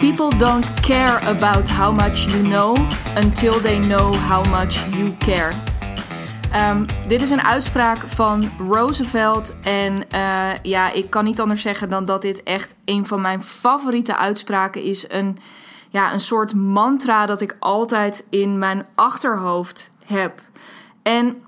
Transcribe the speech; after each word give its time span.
People 0.00 0.38
don't 0.38 0.80
care 0.80 1.28
about 1.28 1.68
how 1.68 1.92
much 1.92 2.26
you 2.26 2.42
know 2.42 2.74
until 3.16 3.60
they 3.60 3.78
know 3.78 4.14
how 4.14 4.50
much 4.50 4.88
you 4.96 5.16
care. 5.18 5.52
Ehm, 6.52 6.84
dit 7.08 7.22
is 7.22 7.30
een 7.30 7.42
uitspraak 7.42 7.98
van 8.06 8.50
Roosevelt. 8.68 9.54
En 9.62 10.04
uh, 10.14 10.50
ja, 10.62 10.92
ik 10.92 11.10
kan 11.10 11.24
niet 11.24 11.40
anders 11.40 11.62
zeggen 11.62 11.90
dan 11.90 12.04
dat 12.04 12.22
dit 12.22 12.42
echt 12.42 12.74
een 12.84 13.06
van 13.06 13.20
mijn 13.20 13.42
favoriete 13.42 14.16
uitspraken 14.16 14.82
is. 14.82 15.10
Een, 15.10 15.38
ja, 15.88 16.12
een 16.12 16.20
soort 16.20 16.54
mantra 16.54 17.26
dat 17.26 17.40
ik 17.40 17.56
altijd 17.58 18.24
in 18.30 18.58
mijn 18.58 18.86
achterhoofd 18.94 19.92
heb. 20.04 20.42
En 21.02 21.42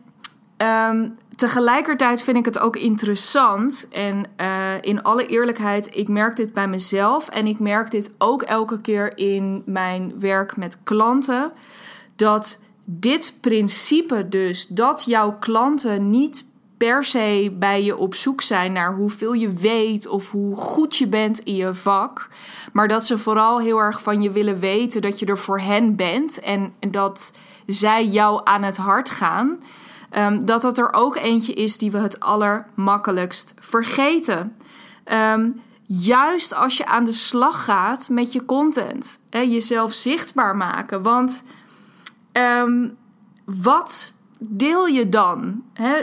um, 0.56 1.18
tegelijkertijd 1.42 2.22
vind 2.22 2.36
ik 2.36 2.44
het 2.44 2.58
ook 2.58 2.76
interessant. 2.76 3.88
En 3.90 4.24
uh, 4.40 4.46
in 4.80 5.02
alle 5.02 5.26
eerlijkheid, 5.26 5.96
ik 5.96 6.08
merk 6.08 6.36
dit 6.36 6.52
bij 6.52 6.68
mezelf. 6.68 7.28
En 7.28 7.46
ik 7.46 7.58
merk 7.58 7.90
dit 7.90 8.10
ook 8.18 8.42
elke 8.42 8.80
keer 8.80 9.18
in 9.18 9.62
mijn 9.66 10.12
werk 10.18 10.56
met 10.56 10.78
klanten. 10.82 11.52
Dat 12.16 12.60
dit 12.84 13.36
principe 13.40 14.28
dus, 14.28 14.66
dat 14.66 15.04
jouw 15.06 15.36
klanten 15.38 16.10
niet 16.10 16.46
per 16.76 17.04
se 17.04 17.56
bij 17.58 17.82
je 17.84 17.96
op 17.96 18.14
zoek 18.14 18.40
zijn 18.40 18.72
naar 18.72 18.94
hoeveel 18.94 19.32
je 19.32 19.52
weet 19.52 20.08
of 20.08 20.30
hoe 20.30 20.56
goed 20.56 20.96
je 20.96 21.06
bent 21.06 21.38
in 21.38 21.56
je 21.56 21.74
vak. 21.74 22.28
Maar 22.72 22.88
dat 22.88 23.04
ze 23.04 23.18
vooral 23.18 23.60
heel 23.60 23.78
erg 23.78 24.02
van 24.02 24.22
je 24.22 24.30
willen 24.30 24.58
weten 24.58 25.02
dat 25.02 25.18
je 25.18 25.26
er 25.26 25.38
voor 25.38 25.60
hen 25.60 25.96
bent 25.96 26.40
en 26.40 26.74
dat 26.90 27.32
zij 27.66 28.06
jou 28.06 28.40
aan 28.44 28.62
het 28.62 28.76
hart 28.76 29.10
gaan. 29.10 29.58
Um, 30.16 30.44
dat 30.44 30.62
dat 30.62 30.78
er 30.78 30.92
ook 30.92 31.16
eentje 31.16 31.52
is 31.52 31.78
die 31.78 31.90
we 31.90 31.98
het 31.98 32.20
allermakkelijkst 32.20 33.54
vergeten. 33.58 34.56
Um, 35.12 35.60
juist 35.86 36.54
als 36.54 36.76
je 36.76 36.86
aan 36.86 37.04
de 37.04 37.12
slag 37.12 37.64
gaat 37.64 38.08
met 38.08 38.32
je 38.32 38.44
content, 38.44 39.18
hè, 39.30 39.38
jezelf 39.38 39.92
zichtbaar 39.92 40.56
maken. 40.56 41.02
Want 41.02 41.44
um, 42.32 42.96
wat 43.44 44.12
deel 44.38 44.86
je 44.86 45.08
dan? 45.08 45.62
Hè? 45.72 45.94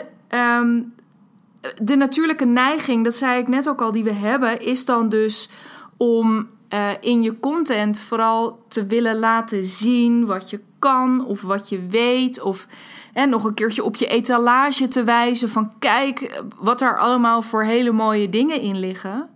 de 1.81 1.95
natuurlijke 1.95 2.45
neiging, 2.45 3.03
dat 3.03 3.15
zei 3.15 3.39
ik 3.39 3.47
net 3.47 3.69
ook 3.69 3.81
al, 3.81 3.91
die 3.91 4.03
we 4.03 4.13
hebben, 4.13 4.61
is 4.61 4.85
dan 4.85 5.09
dus 5.09 5.49
om 5.97 6.47
uh, 6.73 6.89
in 6.99 7.21
je 7.21 7.39
content 7.39 8.01
vooral 8.01 8.63
te 8.67 8.85
willen 8.85 9.19
laten 9.19 9.65
zien 9.65 10.25
wat 10.25 10.49
je 10.49 10.61
kan 10.79 11.25
of 11.25 11.41
wat 11.41 11.69
je 11.69 11.87
weet. 11.87 12.41
Of 12.41 12.67
en 13.13 13.29
nog 13.29 13.43
een 13.43 13.53
keertje 13.53 13.83
op 13.83 13.95
je 13.95 14.07
etalage 14.07 14.87
te 14.87 15.03
wijzen 15.03 15.49
van 15.49 15.71
kijk 15.79 16.43
wat 16.55 16.81
er 16.81 16.99
allemaal 16.99 17.41
voor 17.41 17.63
hele 17.63 17.91
mooie 17.91 18.29
dingen 18.29 18.61
in 18.61 18.79
liggen. 18.79 19.29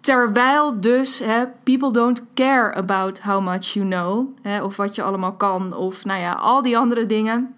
Terwijl 0.00 0.80
dus 0.80 1.18
hè, 1.18 1.46
people 1.62 1.92
don't 1.92 2.24
care 2.34 2.74
about 2.74 3.20
how 3.20 3.44
much 3.44 3.64
you 3.64 3.88
know, 3.88 4.28
hè, 4.42 4.62
of 4.62 4.76
wat 4.76 4.94
je 4.94 5.02
allemaal 5.02 5.32
kan, 5.32 5.74
of 5.74 6.04
nou 6.04 6.20
ja, 6.20 6.32
al 6.32 6.62
die 6.62 6.78
andere 6.78 7.06
dingen. 7.06 7.54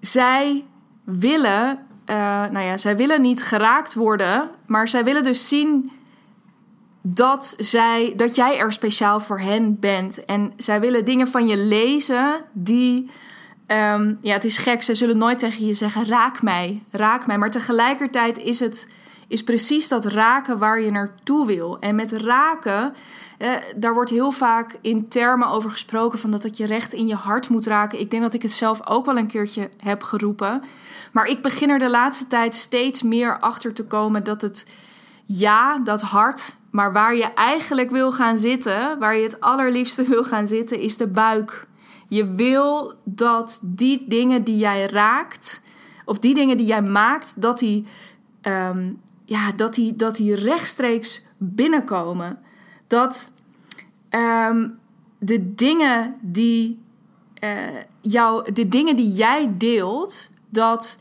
Zij 0.00 0.64
willen, 1.04 1.86
uh, 2.06 2.16
nou 2.50 2.60
ja, 2.60 2.76
zij 2.76 2.96
willen 2.96 3.20
niet 3.20 3.42
geraakt 3.42 3.94
worden, 3.94 4.50
maar 4.66 4.88
zij 4.88 5.04
willen 5.04 5.24
dus 5.24 5.48
zien 5.48 5.92
dat, 7.06 7.54
zij, 7.58 8.12
dat 8.16 8.36
jij 8.36 8.58
er 8.58 8.72
speciaal 8.72 9.20
voor 9.20 9.40
hen 9.40 9.78
bent. 9.80 10.24
En 10.24 10.52
zij 10.56 10.80
willen 10.80 11.04
dingen 11.04 11.28
van 11.28 11.46
je 11.46 11.56
lezen 11.56 12.44
die. 12.52 13.10
Um, 13.66 14.18
ja, 14.20 14.32
het 14.32 14.44
is 14.44 14.56
gek. 14.56 14.82
Ze 14.82 14.94
zullen 14.94 15.18
nooit 15.18 15.38
tegen 15.38 15.66
je 15.66 15.74
zeggen: 15.74 16.06
raak 16.06 16.42
mij, 16.42 16.82
raak 16.90 17.26
mij. 17.26 17.38
Maar 17.38 17.50
tegelijkertijd 17.50 18.38
is 18.38 18.60
het 18.60 18.88
is 19.28 19.44
precies 19.44 19.88
dat 19.88 20.04
raken 20.04 20.58
waar 20.58 20.80
je 20.80 20.90
naartoe 20.90 21.46
wil. 21.46 21.78
En 21.78 21.94
met 21.94 22.12
raken, 22.12 22.94
eh, 23.38 23.50
daar 23.76 23.94
wordt 23.94 24.10
heel 24.10 24.30
vaak 24.30 24.78
in 24.80 25.08
termen 25.08 25.48
over 25.48 25.70
gesproken 25.70 26.18
van 26.18 26.30
dat 26.30 26.42
het 26.42 26.56
je 26.56 26.66
recht 26.66 26.92
in 26.92 27.06
je 27.06 27.14
hart 27.14 27.48
moet 27.48 27.66
raken. 27.66 28.00
Ik 28.00 28.10
denk 28.10 28.22
dat 28.22 28.34
ik 28.34 28.42
het 28.42 28.52
zelf 28.52 28.88
ook 28.88 29.06
wel 29.06 29.16
een 29.16 29.26
keertje 29.26 29.70
heb 29.76 30.02
geroepen. 30.02 30.62
Maar 31.12 31.24
ik 31.24 31.42
begin 31.42 31.70
er 31.70 31.78
de 31.78 31.90
laatste 31.90 32.26
tijd 32.26 32.54
steeds 32.54 33.02
meer 33.02 33.40
achter 33.40 33.72
te 33.72 33.86
komen 33.86 34.24
dat 34.24 34.42
het 34.42 34.66
ja, 35.24 35.78
dat 35.78 36.00
hart 36.00 36.56
maar 36.74 36.92
waar 36.92 37.14
je 37.14 37.32
eigenlijk 37.34 37.90
wil 37.90 38.12
gaan 38.12 38.38
zitten, 38.38 38.98
waar 38.98 39.16
je 39.16 39.22
het 39.22 39.40
allerliefste 39.40 40.02
wil 40.08 40.24
gaan 40.24 40.46
zitten, 40.46 40.78
is 40.78 40.96
de 40.96 41.06
buik. 41.06 41.68
Je 42.08 42.34
wil 42.34 42.94
dat 43.04 43.60
die 43.62 44.04
dingen 44.08 44.44
die 44.44 44.56
jij 44.56 44.86
raakt, 44.86 45.62
of 46.04 46.18
die 46.18 46.34
dingen 46.34 46.56
die 46.56 46.66
jij 46.66 46.82
maakt, 46.82 47.40
dat 47.40 47.58
die, 47.58 47.86
ehm, 48.40 48.92
ja, 49.24 49.52
dat 49.52 49.74
die, 49.74 49.96
dat 49.96 50.16
die 50.16 50.34
rechtstreeks 50.34 51.24
binnenkomen. 51.38 52.38
Dat 52.86 53.30
ehm, 54.08 54.68
de 55.18 55.54
dingen 55.54 56.14
die 56.20 56.80
uh, 57.44 57.50
jou, 58.00 58.52
de 58.52 58.68
dingen 58.68 58.96
die 58.96 59.12
jij 59.12 59.54
deelt, 59.58 60.30
dat, 60.48 60.98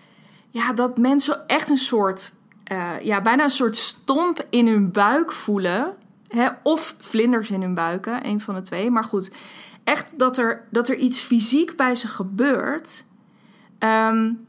ja, 0.49 0.73
dat 0.73 0.97
mensen 0.97 1.47
echt 1.47 1.69
een 1.69 1.77
soort 1.77 2.33
uh, 2.71 3.01
ja, 3.01 3.21
bijna 3.21 3.43
een 3.43 3.49
soort 3.49 3.77
stomp 3.77 4.45
in 4.49 4.67
hun 4.67 4.91
buik 4.91 5.31
voelen. 5.31 5.95
Hè? 6.27 6.47
Of 6.63 6.95
vlinders 6.99 7.51
in 7.51 7.61
hun 7.61 7.73
buiken, 7.73 8.27
een 8.27 8.41
van 8.41 8.55
de 8.55 8.61
twee. 8.61 8.91
Maar 8.91 9.03
goed, 9.03 9.31
echt 9.83 10.19
dat 10.19 10.37
er, 10.37 10.67
dat 10.71 10.89
er 10.89 10.95
iets 10.95 11.19
fysiek 11.19 11.75
bij 11.75 11.95
ze 11.95 12.07
gebeurt. 12.07 13.05
Um, 13.79 14.45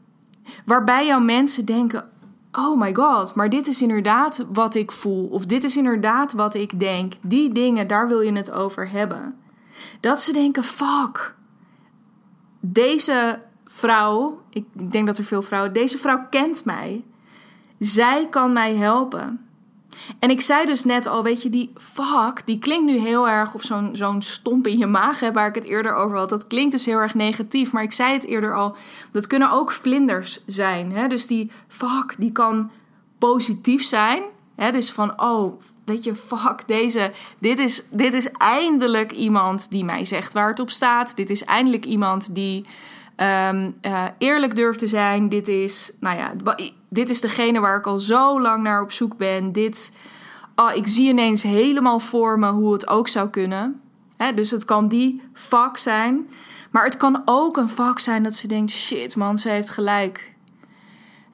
waarbij 0.65 1.05
jouw 1.05 1.19
mensen 1.19 1.65
denken: 1.65 2.09
Oh 2.51 2.79
my 2.79 2.95
god, 2.95 3.35
maar 3.35 3.49
dit 3.49 3.67
is 3.67 3.81
inderdaad 3.81 4.45
wat 4.51 4.75
ik 4.75 4.91
voel. 4.91 5.27
Of 5.27 5.45
dit 5.45 5.63
is 5.63 5.77
inderdaad 5.77 6.33
wat 6.33 6.53
ik 6.53 6.79
denk. 6.79 7.13
Die 7.21 7.51
dingen, 7.51 7.87
daar 7.87 8.07
wil 8.07 8.21
je 8.21 8.33
het 8.33 8.51
over 8.51 8.89
hebben. 8.89 9.35
Dat 9.99 10.21
ze 10.21 10.33
denken: 10.33 10.63
Fuck. 10.63 11.35
Deze 12.59 13.39
vrouw, 13.65 14.41
ik 14.49 14.91
denk 14.91 15.05
dat 15.05 15.17
er 15.17 15.23
veel 15.23 15.41
vrouwen, 15.41 15.73
deze 15.73 15.97
vrouw 15.97 16.27
kent 16.29 16.65
mij. 16.65 17.03
Zij 17.79 18.27
kan 18.29 18.53
mij 18.53 18.75
helpen. 18.75 19.45
En 20.19 20.29
ik 20.29 20.41
zei 20.41 20.65
dus 20.65 20.83
net 20.83 21.07
al, 21.07 21.23
weet 21.23 21.41
je, 21.41 21.49
die 21.49 21.71
fuck, 21.77 22.41
die 22.45 22.59
klinkt 22.59 22.85
nu 22.85 22.97
heel 22.97 23.29
erg 23.29 23.53
of 23.53 23.63
zo'n 23.63 23.89
zo'n 23.95 24.21
stomp 24.21 24.67
in 24.67 24.77
je 24.77 24.85
maag, 24.85 25.19
hè, 25.19 25.31
waar 25.31 25.47
ik 25.47 25.55
het 25.55 25.63
eerder 25.63 25.93
over 25.93 26.17
had. 26.17 26.29
Dat 26.29 26.47
klinkt 26.47 26.71
dus 26.71 26.85
heel 26.85 26.97
erg 26.97 27.13
negatief, 27.13 27.71
maar 27.71 27.83
ik 27.83 27.91
zei 27.91 28.13
het 28.13 28.25
eerder 28.25 28.55
al, 28.55 28.75
dat 29.11 29.27
kunnen 29.27 29.51
ook 29.51 29.71
vlinders 29.71 30.43
zijn. 30.45 30.91
Hè? 30.91 31.07
Dus 31.07 31.27
die 31.27 31.51
fuck, 31.67 32.15
die 32.17 32.31
kan 32.31 32.71
positief 33.17 33.83
zijn. 33.83 34.23
Hè? 34.55 34.71
Dus 34.71 34.91
van, 34.91 35.21
oh, 35.21 35.61
weet 35.85 36.03
je, 36.03 36.15
fuck, 36.15 36.63
deze, 36.67 37.11
dit 37.39 37.59
is, 37.59 37.83
dit 37.91 38.13
is 38.13 38.31
eindelijk 38.31 39.11
iemand 39.11 39.71
die 39.71 39.83
mij 39.83 40.05
zegt 40.05 40.33
waar 40.33 40.49
het 40.49 40.59
op 40.59 40.69
staat. 40.69 41.15
Dit 41.15 41.29
is 41.29 41.43
eindelijk 41.43 41.85
iemand 41.85 42.35
die 42.35 42.65
um, 43.17 43.75
uh, 43.81 44.03
eerlijk 44.17 44.55
durft 44.55 44.79
te 44.79 44.87
zijn. 44.87 45.29
Dit 45.29 45.47
is, 45.47 45.91
nou 45.99 46.17
ja, 46.17 46.33
dit 46.89 47.09
is 47.09 47.21
degene 47.21 47.59
waar 47.59 47.77
ik 47.77 47.87
al 47.87 47.99
zo 47.99 48.41
lang 48.41 48.63
naar 48.63 48.81
op 48.81 48.91
zoek 48.91 49.17
ben. 49.17 49.51
Dit, 49.51 49.91
oh, 50.55 50.75
ik 50.75 50.87
zie 50.87 51.09
ineens 51.09 51.43
helemaal 51.43 51.99
voor 51.99 52.39
me 52.39 52.51
hoe 52.51 52.73
het 52.73 52.87
ook 52.87 53.07
zou 53.07 53.29
kunnen. 53.29 53.81
dus 54.35 54.51
het 54.51 54.65
kan 54.65 54.87
die 54.87 55.21
vak 55.33 55.77
zijn. 55.77 56.27
Maar 56.71 56.85
het 56.85 56.97
kan 56.97 57.21
ook 57.25 57.57
een 57.57 57.69
vak 57.69 57.99
zijn 57.99 58.23
dat 58.23 58.33
ze 58.33 58.47
denkt: 58.47 58.71
shit, 58.71 59.15
man, 59.15 59.37
ze 59.37 59.49
heeft 59.49 59.69
gelijk. 59.69 60.33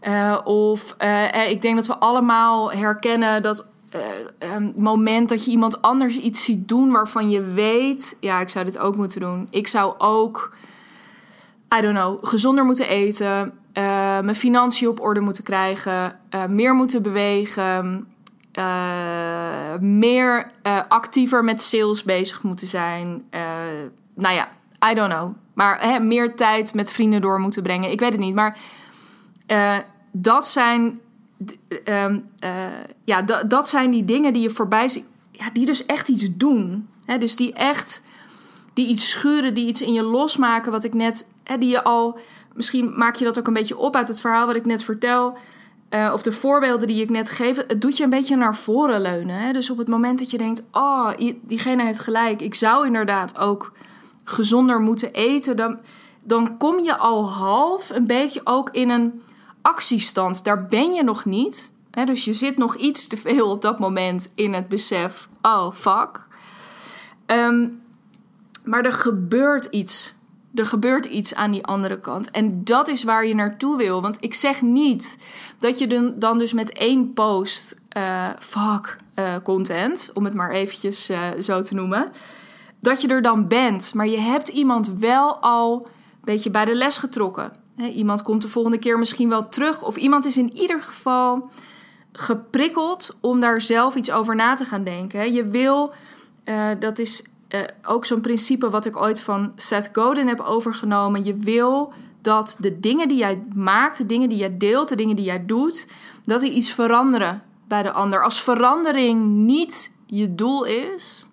Uh, 0.02 0.38
of 0.44 0.96
uh, 1.00 1.50
ik 1.50 1.62
denk 1.62 1.76
dat 1.76 1.88
we 1.88 1.98
allemaal 1.98 2.72
herkennen 2.72 3.42
dat 3.42 3.66
uh, 3.96 4.58
moment 4.76 5.30
dat 5.30 5.46
je 5.46 5.52
iemand 5.52 5.82
anders 5.82 6.18
iets 6.18 6.44
ziet 6.44 6.68
doen 6.68 6.92
waarvan 6.92 7.30
je 7.30 7.42
weet: 7.44 8.18
ja, 8.20 8.40
ik 8.40 8.50
zou 8.50 8.66
dit 8.66 8.78
ook 8.78 8.96
moeten 8.96 9.20
doen. 9.20 9.48
Ik 9.50 9.68
zou 9.68 9.94
ook, 9.98 10.56
I 11.78 11.82
don't 11.82 11.98
know, 11.98 12.26
gezonder 12.26 12.66
moeten 12.66 12.88
eten. 12.88 13.54
Uh, 13.78 14.20
mijn 14.20 14.36
financiën 14.36 14.88
op 14.88 15.00
orde 15.00 15.20
moeten 15.20 15.44
krijgen, 15.44 16.20
uh, 16.36 16.46
meer 16.46 16.74
moeten 16.74 17.02
bewegen, 17.02 18.08
uh, 18.60 19.80
meer 19.80 20.52
actiever 20.88 21.44
met 21.44 21.62
sales 21.62 22.04
bezig 22.04 22.44
moeten 22.44 22.68
zijn. 22.68 23.24
nou 24.16 24.36
ja, 24.36 24.50
I 24.92 24.94
don't 24.94 25.14
know. 25.14 25.36
Maar 25.54 25.82
hè, 25.82 26.00
meer 26.00 26.36
tijd 26.36 26.74
met 26.74 26.92
vrienden 26.92 27.22
door 27.22 27.40
moeten 27.40 27.64
brengen. 27.64 27.92
Ik 27.92 28.00
weet 28.00 28.12
het 28.12 28.20
niet. 28.20 28.36
Maar 28.36 28.58
dat 30.12 30.48
zijn. 30.48 31.00
Um, 31.86 32.30
ja, 33.04 33.22
dat 33.48 33.70
zijn 33.70 33.92
die 33.92 34.06
dingen 34.06 34.34
die 34.34 34.42
je 34.42 34.50
voorbij 34.50 34.88
ziet. 34.88 35.06
Ja, 35.32 35.50
die 35.54 35.66
dus 35.66 35.86
echt 35.86 36.08
iets 36.08 36.38
doen. 36.38 36.88
Hè, 37.06 37.18
dus 37.18 37.36
die 37.36 37.54
echt. 37.54 38.04
Die 38.74 38.88
iets 38.88 39.10
schuren, 39.10 39.54
die 39.54 39.68
iets 39.68 39.82
in 39.82 39.94
je 39.94 40.04
losmaken. 40.04 40.72
Wat 40.72 40.84
ik 40.84 40.94
net. 40.94 41.28
Die 41.60 41.70
je 41.70 41.84
al 41.84 42.20
misschien 42.54 42.94
maak 42.98 43.16
je 43.16 43.26
dat 43.26 43.40
ook 43.40 43.48
een 43.48 43.54
beetje 43.54 43.78
op 43.78 43.96
uit 43.96 44.08
het 44.08 44.22
verhaal 44.22 44.46
wat 44.46 44.56
ik 44.56 44.66
net 44.66 44.84
vertel. 44.84 45.38
Uh, 45.90 46.12
of 46.14 46.22
de 46.22 46.32
voorbeelden 46.32 46.88
die 46.88 47.02
ik 47.02 47.10
net 47.10 47.30
geef. 47.30 47.58
Het 47.68 47.82
doet 47.82 47.98
je 47.98 48.04
een 48.04 48.10
beetje 48.10 48.36
naar 48.36 48.56
voren 48.56 49.02
leunen. 49.02 49.36
Hè? 49.36 49.52
Dus 49.52 49.70
op 49.70 49.78
het 49.78 49.88
moment 49.88 50.20
dat 50.20 50.32
je 50.32 50.38
denkt: 50.38 50.64
oh, 50.72 51.10
diegene 51.42 51.84
heeft 51.84 52.00
gelijk. 52.00 52.42
Ik 52.42 52.56
zou 52.56 52.86
inderdaad 52.86 53.38
ook 53.38 53.72
gezonder 54.24 54.80
moeten 54.80 55.12
eten. 55.12 55.58
Dan, 55.58 55.80
dan 56.24 56.58
kom 56.58 56.80
je 56.80 56.98
al 56.98 57.30
half 57.30 57.90
een 57.90 58.08
beetje 58.08 58.42
ook 58.44 58.70
in 58.70 58.90
een 58.90 59.22
actiestand. 59.62 60.44
Daar 60.44 60.66
ben 60.66 60.94
je 60.94 61.04
nog 61.04 61.26
niet. 61.26 61.74
Hè? 61.92 62.06
Dus 62.06 62.26
je 62.26 62.34
zit 62.34 62.58
nog 62.58 62.76
iets 62.76 63.08
te 63.08 63.18
veel 63.18 63.50
op 63.50 63.62
dat 63.62 63.80
moment 63.80 64.32
in 64.36 64.54
het 64.54 64.68
besef: 64.68 65.30
oh 65.42 65.72
fuck. 65.74 66.26
Ehm, 67.26 67.70
maar 68.64 68.86
er 68.86 68.94
gebeurt 68.94 69.66
iets. 69.66 70.20
Er 70.56 70.66
gebeurt 70.66 71.06
iets 71.06 71.36
aan 71.36 71.52
die 71.52 71.66
andere 71.66 72.00
kant. 72.00 72.32
En 72.32 72.64
dat 72.64 72.88
is 72.88 73.04
waar 73.04 73.26
je 73.26 73.36
naartoe 73.36 73.78
wil. 73.78 74.02
Want 74.02 74.18
ik 74.20 74.34
zeg 74.34 74.62
niet 74.62 75.18
dat 75.60 75.80
je 75.80 76.14
dan 76.16 76.38
dus 76.38 76.54
met 76.54 76.74
één 76.74 77.14
post 77.14 77.76
uh, 77.98 78.30
fuck 78.40 78.98
uh, 79.16 79.26
content, 79.44 80.12
om 80.14 80.26
het 80.26 80.34
maar 80.34 80.52
eventjes 80.52 81.10
uh, 81.10 81.28
zo 81.40 81.62
te 81.62 81.76
noemen, 81.76 82.12
dat 82.80 83.02
je 83.02 83.08
er 83.08 83.22
dan 83.22 83.48
bent. 83.48 83.94
Maar 83.94 84.08
je 84.08 84.20
hebt 84.20 84.48
iemand 84.48 84.94
wel 85.00 85.38
al 85.38 85.86
een 85.86 85.90
beetje 86.24 86.50
bij 86.50 86.66
de 86.66 86.76
les 86.76 86.98
getrokken. 86.98 87.52
Iemand 87.78 88.22
komt 88.22 88.42
de 88.42 88.50
volgende 88.50 88.78
keer 88.78 89.00
misschien 89.00 89.30
wel 89.30 89.50
terug. 89.50 89.84
Of 89.84 89.96
iemand 89.96 90.26
is 90.26 90.38
in 90.38 90.58
ieder 90.58 90.84
geval 90.84 91.50
geprikkeld 92.12 93.18
om 93.22 93.40
daar 93.40 93.62
zelf 93.62 93.96
iets 93.96 94.12
over 94.12 94.36
na 94.36 94.54
te 94.54 94.66
gaan 94.66 94.84
denken. 94.84 95.34
Je 95.34 95.46
wil, 95.46 95.94
dat 96.80 97.00
is 97.00 97.24
ook 97.84 98.06
zo'n 98.06 98.22
principe 98.22 98.70
wat 98.70 98.86
ik 98.86 98.98
ooit 98.98 99.22
van 99.22 99.52
Seth 99.56 99.90
Godin 99.94 100.28
heb 100.28 100.40
overgenomen. 100.40 101.24
Je 101.24 101.36
wil 101.36 101.94
dat 102.22 102.58
de 102.60 102.80
dingen 102.80 103.08
die 103.08 103.18
jij 103.18 103.44
maakt, 103.56 103.98
de 103.98 104.06
dingen 104.06 104.30
die 104.30 104.38
jij 104.38 104.58
deelt, 104.58 104.90
de 104.90 104.96
dingen 104.96 105.16
die 105.16 105.26
jij 105.26 105.46
doet, 105.46 105.88
dat 106.24 106.42
die 106.42 106.52
iets 106.52 106.74
veranderen 106.74 107.44
bij 107.68 107.84
de 107.84 107.92
ander. 107.92 108.24
Als 108.24 108.42
verandering 108.42 109.26
niet 109.26 109.96
je 110.06 110.36
doel 110.36 110.64
is, 110.64 111.28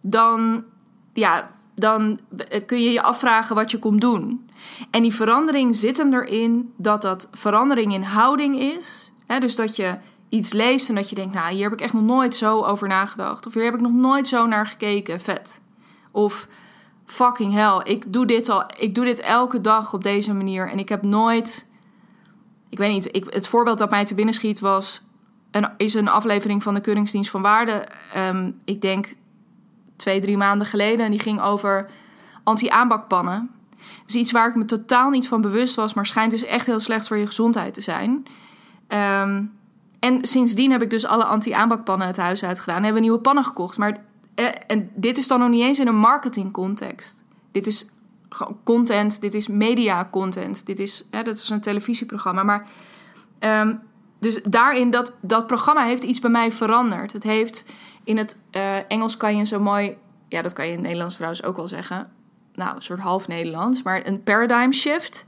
dan, 0.00 0.64
ja, 1.12 1.50
dan 1.74 2.18
kun 2.66 2.82
je 2.82 2.92
je 2.92 3.02
afvragen 3.02 3.54
wat 3.54 3.70
je 3.70 3.78
komt 3.78 4.00
doen. 4.00 4.48
En 4.90 5.02
die 5.02 5.14
verandering 5.14 5.76
zit 5.76 5.96
hem 5.96 6.14
erin 6.14 6.72
dat 6.76 7.02
dat 7.02 7.28
verandering 7.32 7.94
in 7.94 8.02
houding 8.02 8.60
is. 8.60 9.12
Hè, 9.26 9.40
dus 9.40 9.56
dat 9.56 9.76
je 9.76 9.94
iets 10.28 10.52
leest 10.52 10.88
en 10.88 10.94
dat 10.94 11.08
je 11.08 11.14
denkt, 11.14 11.34
nou, 11.34 11.54
hier 11.54 11.62
heb 11.62 11.72
ik 11.72 11.80
echt 11.80 11.92
nog 11.92 12.02
nooit 12.02 12.34
zo 12.34 12.62
over 12.62 12.88
nagedacht. 12.88 13.46
Of 13.46 13.54
hier 13.54 13.64
heb 13.64 13.74
ik 13.74 13.80
nog 13.80 13.92
nooit 13.92 14.28
zo 14.28 14.46
naar 14.46 14.66
gekeken. 14.66 15.20
Vet. 15.20 15.60
Of 16.10 16.48
fucking 17.06 17.52
hell, 17.52 17.80
ik 17.84 18.12
doe 18.12 18.26
dit 18.26 18.48
al, 18.48 18.64
ik 18.78 18.94
doe 18.94 19.04
dit 19.04 19.20
elke 19.20 19.60
dag 19.60 19.92
op 19.92 20.02
deze 20.02 20.34
manier 20.34 20.70
en 20.70 20.78
ik 20.78 20.88
heb 20.88 21.02
nooit, 21.02 21.66
ik 22.68 22.78
weet 22.78 22.92
niet, 22.92 23.08
ik, 23.16 23.24
het 23.28 23.48
voorbeeld 23.48 23.78
dat 23.78 23.90
mij 23.90 24.04
te 24.04 24.14
binnen 24.14 24.34
schiet 24.34 24.60
was, 24.60 25.02
een, 25.50 25.68
is 25.76 25.94
een 25.94 26.08
aflevering 26.08 26.62
van 26.62 26.74
de 26.74 26.80
Keuringsdienst 26.80 27.30
van 27.30 27.42
Waarde. 27.42 27.88
Ehm, 28.12 28.50
ik 28.64 28.80
denk 28.80 29.14
twee, 29.96 30.20
drie 30.20 30.36
maanden 30.36 30.66
geleden. 30.66 31.04
En 31.04 31.10
die 31.10 31.20
ging 31.20 31.40
over 31.40 31.90
anti-aanbakpannen. 32.44 33.50
Dus 34.06 34.14
iets 34.14 34.32
waar 34.32 34.48
ik 34.48 34.54
me 34.54 34.64
totaal 34.64 35.10
niet 35.10 35.28
van 35.28 35.40
bewust 35.40 35.74
was, 35.74 35.94
maar 35.94 36.06
schijnt 36.06 36.30
dus 36.30 36.44
echt 36.44 36.66
heel 36.66 36.80
slecht 36.80 37.06
voor 37.06 37.16
je 37.16 37.26
gezondheid 37.26 37.74
te 37.74 37.80
zijn. 37.80 38.26
Um, 38.88 39.52
en 40.04 40.24
sindsdien 40.24 40.70
heb 40.70 40.82
ik 40.82 40.90
dus 40.90 41.06
alle 41.06 41.24
anti-aanbakpannen 41.24 42.06
het 42.06 42.16
huis 42.16 42.44
uitgedaan. 42.44 42.76
En 42.76 42.82
hebben 42.82 43.02
we 43.02 43.08
nieuwe 43.08 43.22
pannen 43.22 43.44
gekocht. 43.44 43.78
Maar 43.78 44.04
eh, 44.34 44.48
en 44.66 44.90
dit 44.94 45.18
is 45.18 45.28
dan 45.28 45.38
nog 45.38 45.48
niet 45.48 45.62
eens 45.62 45.78
in 45.78 45.86
een 45.86 45.96
marketing 45.96 46.52
context. 46.52 47.22
Dit 47.52 47.66
is 47.66 47.88
content, 48.64 49.20
dit 49.20 49.34
is 49.34 49.48
media 49.48 50.08
content. 50.10 50.66
Dit 50.66 50.78
is, 50.78 51.06
dat 51.10 51.26
is 51.26 51.50
een 51.50 51.60
televisieprogramma. 51.60 52.42
Maar 52.42 52.66
um, 53.40 53.80
dus 54.18 54.42
daarin, 54.42 54.90
dat, 54.90 55.16
dat 55.20 55.46
programma 55.46 55.84
heeft 55.84 56.02
iets 56.02 56.20
bij 56.20 56.30
mij 56.30 56.52
veranderd. 56.52 57.12
Het 57.12 57.22
heeft 57.22 57.66
in 58.04 58.16
het 58.16 58.36
uh, 58.52 58.76
Engels 58.88 59.16
kan 59.16 59.36
je 59.36 59.44
zo 59.44 59.60
mooi, 59.60 59.96
ja, 60.28 60.42
dat 60.42 60.52
kan 60.52 60.64
je 60.64 60.70
in 60.70 60.76
het 60.76 60.86
Nederlands 60.86 61.14
trouwens 61.14 61.42
ook 61.42 61.56
wel 61.56 61.68
zeggen. 61.68 62.12
Nou, 62.54 62.74
een 62.74 62.82
soort 62.82 63.00
half 63.00 63.28
Nederlands, 63.28 63.82
maar 63.82 64.06
een 64.06 64.22
paradigm 64.22 64.72
shift. 64.72 65.26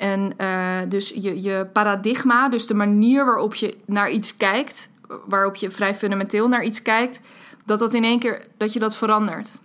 En 0.00 0.32
uh, 0.38 0.78
dus 0.88 1.12
je, 1.14 1.42
je 1.42 1.66
paradigma, 1.72 2.48
dus 2.48 2.66
de 2.66 2.74
manier 2.74 3.24
waarop 3.24 3.54
je 3.54 3.76
naar 3.86 4.10
iets 4.10 4.36
kijkt, 4.36 4.90
waarop 5.26 5.56
je 5.56 5.70
vrij 5.70 5.94
fundamenteel 5.94 6.48
naar 6.48 6.64
iets 6.64 6.82
kijkt, 6.82 7.20
dat 7.64 7.78
dat 7.78 7.94
in 7.94 8.04
één 8.04 8.18
keer, 8.18 8.46
dat 8.56 8.72
je 8.72 8.78
dat 8.78 8.96
verandert. 8.96 9.58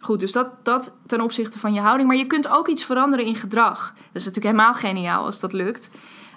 Goed, 0.00 0.20
dus 0.20 0.32
dat, 0.32 0.48
dat 0.62 0.96
ten 1.06 1.20
opzichte 1.20 1.58
van 1.58 1.72
je 1.72 1.80
houding. 1.80 2.08
Maar 2.08 2.18
je 2.18 2.26
kunt 2.26 2.48
ook 2.48 2.68
iets 2.68 2.84
veranderen 2.84 3.26
in 3.26 3.36
gedrag. 3.36 3.92
Dat 3.94 4.22
is 4.22 4.24
natuurlijk 4.24 4.54
helemaal 4.54 4.74
geniaal 4.74 5.24
als 5.24 5.40
dat 5.40 5.52
lukt. 5.52 5.90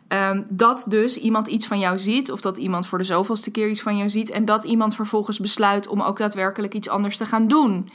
Um, 0.07 0.45
dat 0.49 0.85
dus 0.87 1.17
iemand 1.17 1.47
iets 1.47 1.67
van 1.67 1.79
jou 1.79 1.99
ziet, 1.99 2.31
of 2.31 2.41
dat 2.41 2.57
iemand 2.57 2.87
voor 2.87 2.97
de 2.97 3.03
zoveelste 3.03 3.51
keer 3.51 3.69
iets 3.69 3.81
van 3.81 3.97
jou 3.97 4.09
ziet, 4.09 4.29
en 4.29 4.45
dat 4.45 4.63
iemand 4.63 4.95
vervolgens 4.95 5.39
besluit 5.39 5.87
om 5.87 6.01
ook 6.01 6.17
daadwerkelijk 6.17 6.73
iets 6.73 6.89
anders 6.89 7.17
te 7.17 7.25
gaan 7.25 7.47
doen. 7.47 7.89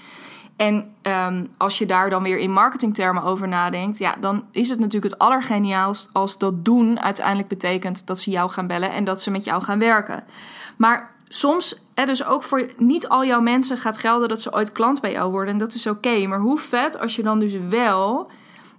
En 0.61 0.95
um, 1.03 1.49
als 1.57 1.79
je 1.79 1.87
daar 1.87 2.11
dan 2.11 2.23
weer 2.23 2.39
in 2.39 2.53
marketingtermen 2.53 3.23
over 3.23 3.49
nadenkt, 3.49 3.99
ja, 3.99 4.17
dan 4.21 4.45
is 4.51 4.69
het 4.69 4.79
natuurlijk 4.79 5.13
het 5.13 5.23
allergeniaalst 5.23 6.11
als 6.13 6.39
dat 6.39 6.65
doen 6.65 7.01
uiteindelijk 7.01 7.49
betekent 7.49 8.07
dat 8.07 8.21
ze 8.21 8.31
jou 8.31 8.51
gaan 8.51 8.67
bellen 8.67 8.93
en 8.93 9.05
dat 9.05 9.23
ze 9.23 9.31
met 9.31 9.45
jou 9.45 9.63
gaan 9.63 9.79
werken. 9.79 10.25
Maar 10.77 11.15
soms, 11.29 11.83
hè, 11.95 12.05
dus 12.05 12.25
ook 12.25 12.43
voor 12.43 12.73
niet 12.77 13.09
al 13.09 13.25
jouw 13.25 13.41
mensen 13.41 13.79
gaat 13.79 13.99
gelden 13.99 14.29
dat 14.29 14.41
ze 14.41 14.53
ooit 14.53 14.73
klant 14.73 15.01
bij 15.01 15.13
jou 15.13 15.31
worden. 15.31 15.53
En 15.53 15.59
dat 15.59 15.75
is 15.75 15.87
oké. 15.87 16.27
Maar 16.27 16.41
hoe 16.41 16.59
vet 16.59 17.01
als 17.01 17.17
je 17.17 17.23
dan 17.23 17.39
dus 17.39 17.55
wel, 17.69 18.31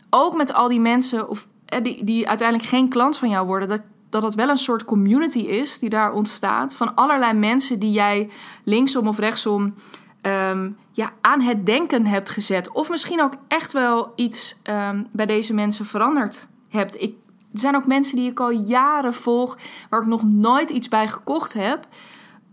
ook 0.09 0.35
met 0.35 0.53
al 0.53 0.67
die 0.67 0.79
mensen 0.79 1.29
of, 1.29 1.47
die, 1.81 2.03
die 2.03 2.27
uiteindelijk 2.27 2.69
geen 2.69 2.89
klant 2.89 3.17
van 3.17 3.29
jou 3.29 3.47
worden, 3.47 3.67
dat, 3.67 3.81
dat 4.09 4.23
het 4.23 4.35
wel 4.35 4.49
een 4.49 4.57
soort 4.57 4.85
community 4.85 5.39
is 5.39 5.79
die 5.79 5.89
daar 5.89 6.11
ontstaat. 6.11 6.75
Van 6.75 6.95
allerlei 6.95 7.33
mensen 7.33 7.79
die 7.79 7.91
jij 7.91 8.29
linksom 8.63 9.07
of 9.07 9.17
rechtsom 9.17 9.73
um, 10.21 10.77
ja, 10.91 11.11
aan 11.21 11.41
het 11.41 11.65
denken 11.65 12.05
hebt 12.05 12.29
gezet. 12.29 12.71
Of 12.71 12.89
misschien 12.89 13.21
ook 13.21 13.33
echt 13.47 13.71
wel 13.71 14.11
iets 14.15 14.59
um, 14.63 15.07
bij 15.11 15.25
deze 15.25 15.53
mensen 15.53 15.85
veranderd 15.85 16.47
hebt. 16.69 17.01
Ik, 17.01 17.15
er 17.53 17.59
zijn 17.59 17.75
ook 17.75 17.85
mensen 17.85 18.15
die 18.15 18.29
ik 18.29 18.39
al 18.39 18.51
jaren 18.51 19.13
volg, 19.13 19.57
waar 19.89 20.01
ik 20.01 20.07
nog 20.07 20.23
nooit 20.23 20.69
iets 20.69 20.87
bij 20.87 21.07
gekocht 21.07 21.53
heb. 21.53 21.87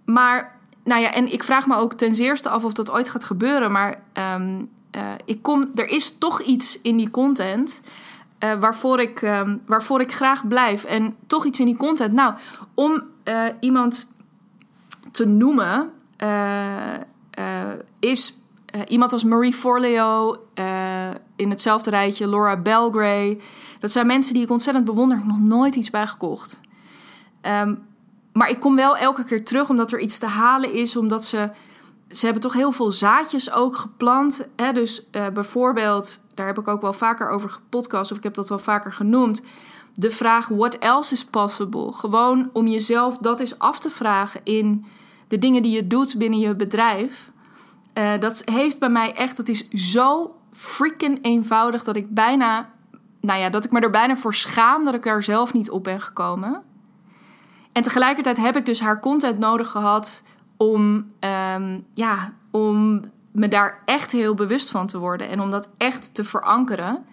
Maar, 0.05 0.59
nou 0.85 1.01
ja, 1.01 1.13
en 1.13 1.33
ik 1.33 1.45
vraag 1.45 1.67
me 1.67 1.77
ook 1.77 1.93
ten 1.93 2.15
zeerste 2.15 2.49
af 2.49 2.65
of 2.65 2.73
dat 2.73 2.91
ooit 2.91 3.09
gaat 3.09 3.25
gebeuren. 3.25 3.73
Maar 3.73 4.03
um, 4.35 4.71
uh, 4.97 5.03
ik 5.25 5.43
kom, 5.43 5.71
er 5.75 5.89
is 5.89 6.19
toch 6.19 6.43
iets 6.43 6.81
in 6.81 6.97
die 6.97 7.11
content 7.11 7.81
uh, 8.45 8.55
waarvoor, 8.59 9.01
ik, 9.01 9.33
waarvoor 9.67 10.01
ik 10.01 10.15
graag 10.15 10.49
blijf. 10.49 10.85
En 10.85 11.15
toch 11.27 11.45
iets 11.45 11.61
in 11.61 11.67
die 11.67 11.77
content. 11.77 12.13
Nou, 12.13 12.35
om 12.75 13.03
uh, 13.25 13.45
iemand 13.61 14.15
te 15.11 15.27
noemen, 15.27 15.91
is 17.99 18.37
iemand 18.89 19.13
als 19.13 19.25
Marie 19.25 19.53
Forleo 19.53 20.37
in 21.37 21.51
hetzelfde 21.51 21.91
rijtje, 21.91 22.29
Laura 22.29 22.57
Belgray. 22.57 23.41
Dat 23.81 23.91
zijn 23.91 24.07
mensen 24.07 24.35
die 24.35 24.43
ik 24.43 24.51
ontzettend 24.51 24.85
bewonder. 24.85 25.23
Nog 25.27 25.39
nooit 25.39 25.75
iets 25.75 25.91
bij 25.91 26.07
gekocht. 26.07 26.61
Um, 27.43 27.87
maar 28.33 28.49
ik 28.49 28.61
kom 28.61 28.77
wel 28.77 28.97
elke 28.97 29.25
keer 29.25 29.45
terug 29.45 29.69
omdat 29.69 29.93
er 29.93 30.01
iets 30.01 30.19
te 30.19 30.27
halen 30.27 30.73
is. 30.73 30.97
Omdat 30.97 31.25
ze. 31.25 31.51
Ze 32.09 32.25
hebben 32.25 32.43
toch 32.43 32.53
heel 32.53 32.73
veel 32.73 32.91
zaadjes 32.91 33.53
ook 33.53 33.77
geplant. 33.77 34.47
Hè? 34.57 34.73
Dus 34.73 35.07
bijvoorbeeld, 35.11 36.25
daar 36.35 36.47
heb 36.47 36.59
ik 36.59 36.69
ook 36.69 36.81
wel 36.81 36.93
vaker 36.93 37.29
over 37.31 37.51
gepodcast, 37.51 38.11
of 38.11 38.17
ik 38.17 38.23
heb 38.23 38.35
dat 38.35 38.49
wel 38.49 38.59
vaker 38.59 38.93
genoemd. 38.93 39.43
De 39.95 40.11
vraag: 40.11 40.49
what 40.49 40.79
else 40.79 41.13
is 41.13 41.25
possible? 41.25 41.93
Gewoon 41.93 42.51
om 42.53 42.67
jezelf 42.67 43.19
dat 43.19 43.41
eens 43.41 43.59
af 43.59 43.81
te 43.81 43.91
vragen 43.91 44.41
in 44.45 44.87
de 45.29 45.39
dingen 45.39 45.63
die 45.63 45.73
je 45.73 45.87
doet 45.87 46.19
binnen 46.19 46.39
je 46.39 46.55
bedrijf. 46.55 47.31
Uh, 47.99 48.19
dat 48.19 48.43
heeft 48.45 48.79
bij 48.79 48.89
mij 48.89 49.15
echt, 49.15 49.37
dat 49.37 49.49
is 49.49 49.69
zo 49.69 50.35
freaking 50.53 51.19
eenvoudig 51.23 51.85
dat 51.85 51.97
ik 51.97 52.15
bijna, 52.15 52.71
nou 53.21 53.41
ja, 53.41 53.51
dat 53.51 53.65
ik 53.65 53.71
me 53.71 53.81
er 53.81 53.91
bijna 53.91 54.17
voor 54.17 54.35
schaam 54.35 54.85
dat 54.85 54.95
ik 54.95 55.07
er 55.07 55.23
zelf 55.23 55.53
niet 55.53 55.71
op 55.71 55.85
ben 55.85 56.01
gekomen. 56.01 56.63
En 57.73 57.83
tegelijkertijd 57.83 58.37
heb 58.37 58.57
ik 58.57 58.67
dus 58.67 58.81
haar 58.81 59.01
content 59.01 59.39
nodig 59.39 59.71
gehad 59.71 60.23
om, 60.57 61.13
um, 61.55 61.87
ja, 61.95 62.33
om 62.51 63.05
me 63.33 63.49
daar 63.49 63.83
echt 63.85 64.11
heel 64.11 64.35
bewust 64.35 64.71
van 64.71 64.87
te 64.87 64.99
worden 64.99 65.29
en 65.29 65.41
om 65.41 65.51
dat 65.51 65.71
echt 65.77 66.15
te 66.15 66.25
verankeren. 66.25 67.05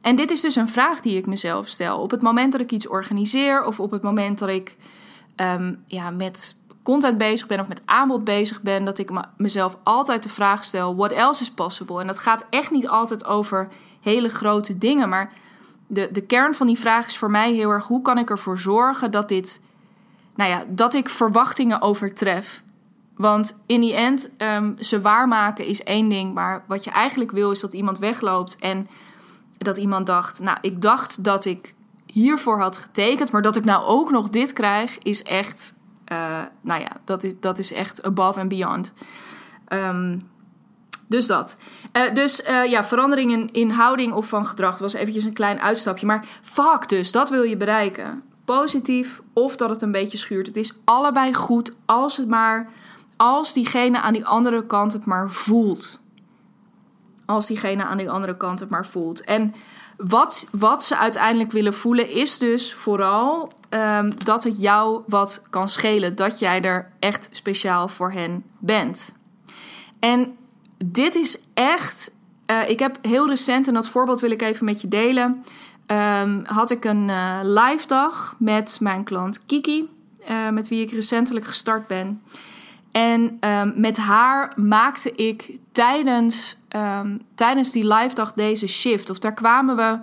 En 0.00 0.16
dit 0.16 0.30
is 0.30 0.40
dus 0.40 0.56
een 0.56 0.68
vraag 0.68 1.00
die 1.00 1.16
ik 1.16 1.26
mezelf 1.26 1.68
stel. 1.68 2.00
Op 2.00 2.10
het 2.10 2.22
moment 2.22 2.52
dat 2.52 2.60
ik 2.60 2.70
iets 2.70 2.88
organiseer 2.88 3.64
of 3.64 3.80
op 3.80 3.90
het 3.90 4.02
moment 4.02 4.38
dat 4.38 4.48
ik 4.48 4.76
um, 5.36 5.82
ja, 5.86 6.10
met 6.10 6.56
content 6.82 7.18
bezig 7.18 7.46
ben 7.46 7.60
of 7.60 7.68
met 7.68 7.82
aanbod 7.84 8.24
bezig 8.24 8.62
ben, 8.62 8.84
dat 8.84 8.98
ik 8.98 9.10
mezelf 9.36 9.78
altijd 9.82 10.22
de 10.22 10.28
vraag 10.28 10.64
stel: 10.64 10.96
what 10.96 11.12
else 11.12 11.42
is 11.42 11.50
possible? 11.50 12.00
En 12.00 12.06
dat 12.06 12.18
gaat 12.18 12.46
echt 12.50 12.70
niet 12.70 12.88
altijd 12.88 13.24
over 13.24 13.68
hele 14.00 14.28
grote 14.28 14.78
dingen, 14.78 15.08
maar 15.08 15.32
de, 15.86 16.08
de 16.12 16.20
kern 16.20 16.54
van 16.54 16.66
die 16.66 16.78
vraag 16.78 17.06
is 17.06 17.18
voor 17.18 17.30
mij 17.30 17.52
heel 17.52 17.70
erg: 17.70 17.86
hoe 17.86 18.02
kan 18.02 18.18
ik 18.18 18.30
ervoor 18.30 18.58
zorgen 18.58 19.10
dat 19.10 19.28
dit 19.28 19.60
nou 20.38 20.50
ja, 20.50 20.64
dat 20.68 20.94
ik 20.94 21.08
verwachtingen 21.08 21.80
overtref. 21.80 22.62
Want 23.16 23.58
in 23.66 23.80
die 23.80 23.94
end, 23.94 24.30
um, 24.38 24.76
ze 24.80 25.00
waarmaken 25.00 25.66
is 25.66 25.82
één 25.82 26.08
ding. 26.08 26.34
Maar 26.34 26.64
wat 26.68 26.84
je 26.84 26.90
eigenlijk 26.90 27.30
wil 27.30 27.50
is 27.50 27.60
dat 27.60 27.72
iemand 27.72 27.98
wegloopt 27.98 28.56
en 28.58 28.88
dat 29.58 29.76
iemand 29.76 30.06
dacht... 30.06 30.40
Nou, 30.40 30.58
ik 30.60 30.82
dacht 30.82 31.24
dat 31.24 31.44
ik 31.44 31.74
hiervoor 32.06 32.60
had 32.60 32.76
getekend, 32.76 33.32
maar 33.32 33.42
dat 33.42 33.56
ik 33.56 33.64
nou 33.64 33.86
ook 33.86 34.10
nog 34.10 34.28
dit 34.28 34.52
krijg, 34.52 34.98
is 34.98 35.22
echt... 35.22 35.74
Uh, 36.12 36.42
nou 36.60 36.80
ja, 36.80 36.90
dat 37.04 37.24
is, 37.24 37.32
dat 37.40 37.58
is 37.58 37.72
echt 37.72 38.02
above 38.02 38.40
and 38.40 38.48
beyond. 38.48 38.92
Um, 39.68 40.28
dus 41.06 41.26
dat. 41.26 41.56
Uh, 41.92 42.14
dus 42.14 42.40
uh, 42.48 42.64
ja, 42.64 42.84
veranderingen 42.84 43.52
in 43.52 43.70
houding 43.70 44.12
of 44.12 44.28
van 44.28 44.46
gedrag 44.46 44.78
was 44.78 44.92
eventjes 44.92 45.24
een 45.24 45.32
klein 45.32 45.60
uitstapje. 45.60 46.06
Maar 46.06 46.24
fuck 46.42 46.88
dus, 46.88 47.12
dat 47.12 47.30
wil 47.30 47.42
je 47.42 47.56
bereiken 47.56 48.22
positief 48.44 49.20
of 49.32 49.56
dat 49.56 49.70
het 49.70 49.82
een 49.82 49.92
beetje 49.92 50.18
schuurt. 50.18 50.46
Het 50.46 50.56
is 50.56 50.74
allebei 50.84 51.34
goed 51.34 51.70
als 51.86 52.16
het 52.16 52.28
maar 52.28 52.66
als 53.16 53.52
diegene 53.52 54.00
aan 54.00 54.12
die 54.12 54.26
andere 54.26 54.66
kant 54.66 54.92
het 54.92 55.06
maar 55.06 55.30
voelt. 55.30 56.00
Als 57.26 57.46
diegene 57.46 57.84
aan 57.84 57.98
die 57.98 58.10
andere 58.10 58.36
kant 58.36 58.60
het 58.60 58.70
maar 58.70 58.86
voelt. 58.86 59.24
En 59.24 59.54
wat, 59.98 60.48
wat 60.50 60.84
ze 60.84 60.96
uiteindelijk 60.96 61.52
willen 61.52 61.74
voelen 61.74 62.10
is 62.10 62.38
dus 62.38 62.74
vooral 62.74 63.52
um, 63.70 64.24
dat 64.24 64.44
het 64.44 64.60
jou 64.60 65.02
wat 65.06 65.42
kan 65.50 65.68
schelen. 65.68 66.16
Dat 66.16 66.38
jij 66.38 66.62
er 66.62 66.92
echt 66.98 67.28
speciaal 67.32 67.88
voor 67.88 68.12
hen 68.12 68.44
bent. 68.58 69.14
En 70.00 70.36
dit 70.84 71.14
is 71.14 71.40
echt. 71.54 72.10
Uh, 72.46 72.68
ik 72.68 72.78
heb 72.78 72.98
heel 73.02 73.28
recent, 73.28 73.68
en 73.68 73.74
dat 73.74 73.88
voorbeeld 73.88 74.20
wil 74.20 74.30
ik 74.30 74.42
even 74.42 74.64
met 74.64 74.80
je 74.80 74.88
delen. 74.88 75.44
Um, 75.86 76.42
had 76.44 76.70
ik 76.70 76.84
een 76.84 77.08
uh, 77.08 77.38
live 77.42 77.86
dag 77.86 78.34
met 78.38 78.76
mijn 78.80 79.04
klant 79.04 79.44
Kiki, 79.46 79.88
uh, 80.30 80.48
met 80.48 80.68
wie 80.68 80.82
ik 80.82 80.90
recentelijk 80.90 81.46
gestart 81.46 81.86
ben. 81.86 82.22
En 82.92 83.38
um, 83.40 83.72
met 83.76 83.96
haar 83.96 84.52
maakte 84.56 85.12
ik 85.12 85.58
tijdens, 85.72 86.58
um, 86.76 87.20
tijdens 87.34 87.70
die 87.72 87.94
live 87.94 88.14
dag 88.14 88.32
deze 88.32 88.66
shift. 88.66 89.10
Of 89.10 89.18
daar 89.18 89.34
kwamen 89.34 89.76
we 89.76 89.98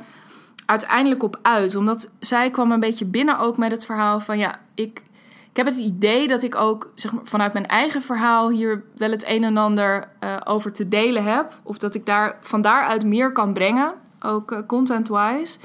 uiteindelijk 0.65 1.23
op 1.23 1.39
uit. 1.41 1.75
Omdat 1.75 2.11
zij 2.19 2.51
kwam 2.51 2.71
een 2.71 2.79
beetje 2.79 3.05
binnen 3.05 3.39
ook 3.39 3.57
met 3.57 3.71
het 3.71 3.85
verhaal 3.85 4.19
van 4.19 4.37
ja, 4.37 4.59
ik, 4.75 5.03
ik 5.49 5.57
heb 5.57 5.65
het 5.65 5.75
idee 5.75 6.27
dat 6.27 6.43
ik 6.43 6.55
ook 6.55 6.91
zeg 6.95 7.11
maar, 7.11 7.25
vanuit 7.25 7.53
mijn 7.53 7.67
eigen 7.67 8.01
verhaal 8.01 8.49
hier 8.49 8.83
wel 8.97 9.11
het 9.11 9.27
een 9.27 9.43
en 9.43 9.57
ander 9.57 10.07
uh, 10.23 10.35
over 10.43 10.71
te 10.71 10.87
delen 10.87 11.23
heb. 11.23 11.59
Of 11.63 11.77
dat 11.77 11.95
ik 11.95 12.05
daar 12.05 12.37
van 12.41 12.61
daaruit 12.61 13.05
meer 13.05 13.31
kan 13.31 13.53
brengen, 13.53 13.93
ook 14.19 14.51
uh, 14.51 14.59
content-wise. 14.67 15.57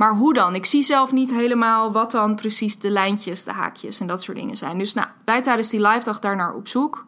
Maar 0.00 0.14
hoe 0.14 0.34
dan? 0.34 0.54
Ik 0.54 0.66
zie 0.66 0.82
zelf 0.82 1.12
niet 1.12 1.30
helemaal 1.30 1.92
wat 1.92 2.10
dan 2.10 2.34
precies 2.34 2.78
de 2.78 2.90
lijntjes, 2.90 3.44
de 3.44 3.52
haakjes 3.52 4.00
en 4.00 4.06
dat 4.06 4.22
soort 4.22 4.36
dingen 4.36 4.56
zijn. 4.56 4.78
Dus 4.78 4.94
nou, 4.94 5.08
wij 5.24 5.42
tijdens 5.42 5.68
die 5.68 5.80
live 5.80 6.04
dag 6.04 6.18
daarnaar 6.18 6.54
op 6.54 6.68
zoek. 6.68 7.04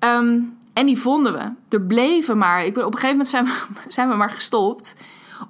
Um, 0.00 0.58
en 0.72 0.86
die 0.86 0.98
vonden 0.98 1.32
we. 1.32 1.76
Er 1.76 1.82
bleven 1.82 2.38
maar. 2.38 2.64
Ik 2.64 2.74
ben, 2.74 2.86
op 2.86 2.94
een 2.94 2.98
gegeven 2.98 3.16
moment 3.16 3.28
zijn 3.28 3.44
we, 3.44 3.90
zijn 3.96 4.08
we 4.08 4.14
maar 4.14 4.30
gestopt. 4.30 4.96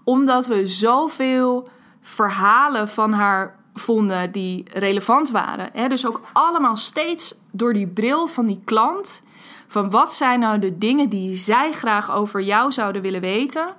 Omdat 0.05 0.47
we 0.47 0.67
zoveel 0.67 1.69
verhalen 2.01 2.89
van 2.89 3.13
haar 3.13 3.57
vonden 3.75 4.33
die 4.33 4.65
relevant 4.73 5.31
waren. 5.31 5.89
Dus 5.89 6.07
ook 6.07 6.21
allemaal 6.33 6.77
steeds 6.77 7.39
door 7.51 7.73
die 7.73 7.87
bril 7.87 8.27
van 8.27 8.47
die 8.47 8.61
klant. 8.65 9.23
Van 9.67 9.91
wat 9.91 10.13
zijn 10.13 10.41
nou 10.41 10.59
de 10.59 10.79
dingen 10.79 11.09
die 11.09 11.37
zij 11.37 11.73
graag 11.73 12.13
over 12.13 12.41
jou 12.41 12.73
zouden 12.73 13.03
willen 13.03 13.21
weten. 13.21 13.75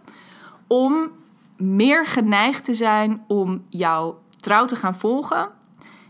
Om 0.67 1.11
meer 1.57 2.05
geneigd 2.05 2.65
te 2.65 2.73
zijn 2.73 3.23
om 3.27 3.65
jou 3.69 4.13
trouw 4.39 4.65
te 4.65 4.75
gaan 4.75 4.95
volgen. 4.95 5.49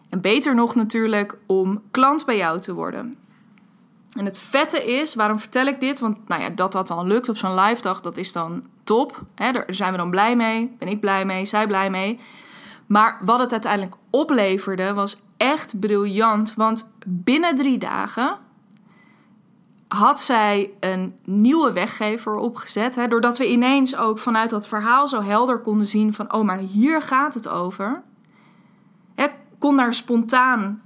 En 0.09 0.21
beter 0.21 0.55
nog 0.55 0.75
natuurlijk 0.75 1.37
om 1.47 1.81
klant 1.91 2.25
bij 2.25 2.37
jou 2.37 2.59
te 2.59 2.73
worden. 2.73 3.17
En 4.17 4.25
het 4.25 4.39
vette 4.39 4.85
is, 4.85 5.15
waarom 5.15 5.39
vertel 5.39 5.65
ik 5.65 5.79
dit? 5.79 5.99
Want 5.99 6.27
nou 6.27 6.41
ja, 6.41 6.49
dat 6.49 6.71
dat 6.71 6.87
dan 6.87 7.07
lukt 7.07 7.29
op 7.29 7.37
zo'n 7.37 7.55
live 7.59 7.81
dag, 7.81 8.01
dat 8.01 8.17
is 8.17 8.31
dan 8.31 8.63
top. 8.83 9.23
Hè, 9.35 9.51
daar 9.51 9.65
zijn 9.67 9.91
we 9.91 9.97
dan 9.97 10.09
blij 10.09 10.35
mee. 10.35 10.75
Ben 10.79 10.87
ik 10.87 10.99
blij 10.99 11.25
mee, 11.25 11.45
zij 11.45 11.67
blij 11.67 11.89
mee. 11.89 12.19
Maar 12.85 13.17
wat 13.21 13.39
het 13.39 13.51
uiteindelijk 13.51 13.95
opleverde 14.09 14.93
was 14.93 15.21
echt 15.37 15.79
briljant. 15.79 16.53
Want 16.53 16.93
binnen 17.05 17.55
drie 17.55 17.77
dagen 17.77 18.37
had 19.93 20.21
zij 20.21 20.71
een 20.79 21.17
nieuwe 21.23 21.71
weggever 21.71 22.35
opgezet. 22.35 22.95
Hè, 22.95 23.07
doordat 23.07 23.37
we 23.37 23.51
ineens 23.51 23.95
ook 23.95 24.19
vanuit 24.19 24.49
dat 24.49 24.67
verhaal 24.67 25.07
zo 25.07 25.21
helder 25.21 25.59
konden 25.59 25.87
zien 25.87 26.13
van... 26.13 26.33
oh, 26.33 26.43
maar 26.43 26.57
hier 26.57 27.01
gaat 27.01 27.33
het 27.33 27.47
over. 27.47 28.01
Hè, 29.15 29.27
kon 29.57 29.77
daar 29.77 29.93
spontaan 29.93 30.81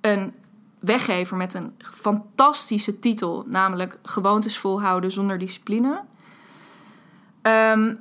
een 0.00 0.34
weggever 0.78 1.36
met 1.36 1.54
een 1.54 1.74
fantastische 1.78 2.98
titel... 2.98 3.44
namelijk 3.46 3.98
Gewoontes 4.02 4.58
volhouden 4.58 5.12
zonder 5.12 5.38
discipline. 5.38 6.00
Um, 7.42 7.98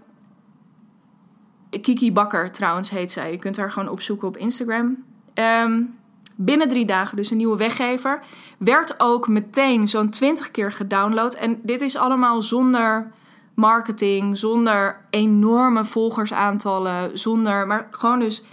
Kiki 1.70 2.14
Bakker 2.14 2.52
trouwens 2.52 2.90
heet 2.90 3.12
zij. 3.12 3.32
Je 3.32 3.38
kunt 3.38 3.58
haar 3.58 3.72
gewoon 3.72 3.90
opzoeken 3.90 4.28
op 4.28 4.38
Instagram. 4.38 5.04
Um, 5.34 5.99
binnen 6.42 6.70
drie 6.70 6.86
dagen 6.86 7.18
dus 7.18 7.32
een 7.32 7.38
nieuwe 7.38 7.58
weggever. 7.58 8.20
Werd 8.58 9.00
ook 9.00 9.28
meteen 9.28 9.88
zo'n 9.88 10.10
20 10.10 10.52
keer 10.52 10.72
gedownload. 10.72 11.34
En 11.34 11.60
dit 11.64 11.82
is 11.82 11.96
allemaal 11.96 12.42
zonder 12.42 13.12
marketing, 13.54 14.38
zonder 14.38 15.02
enorme 15.10 15.86
volgersaantallen, 15.86 17.20
zonder, 17.20 17.68
maar 17.68 17.88
gewoon 17.92 18.20
dus 18.20 18.44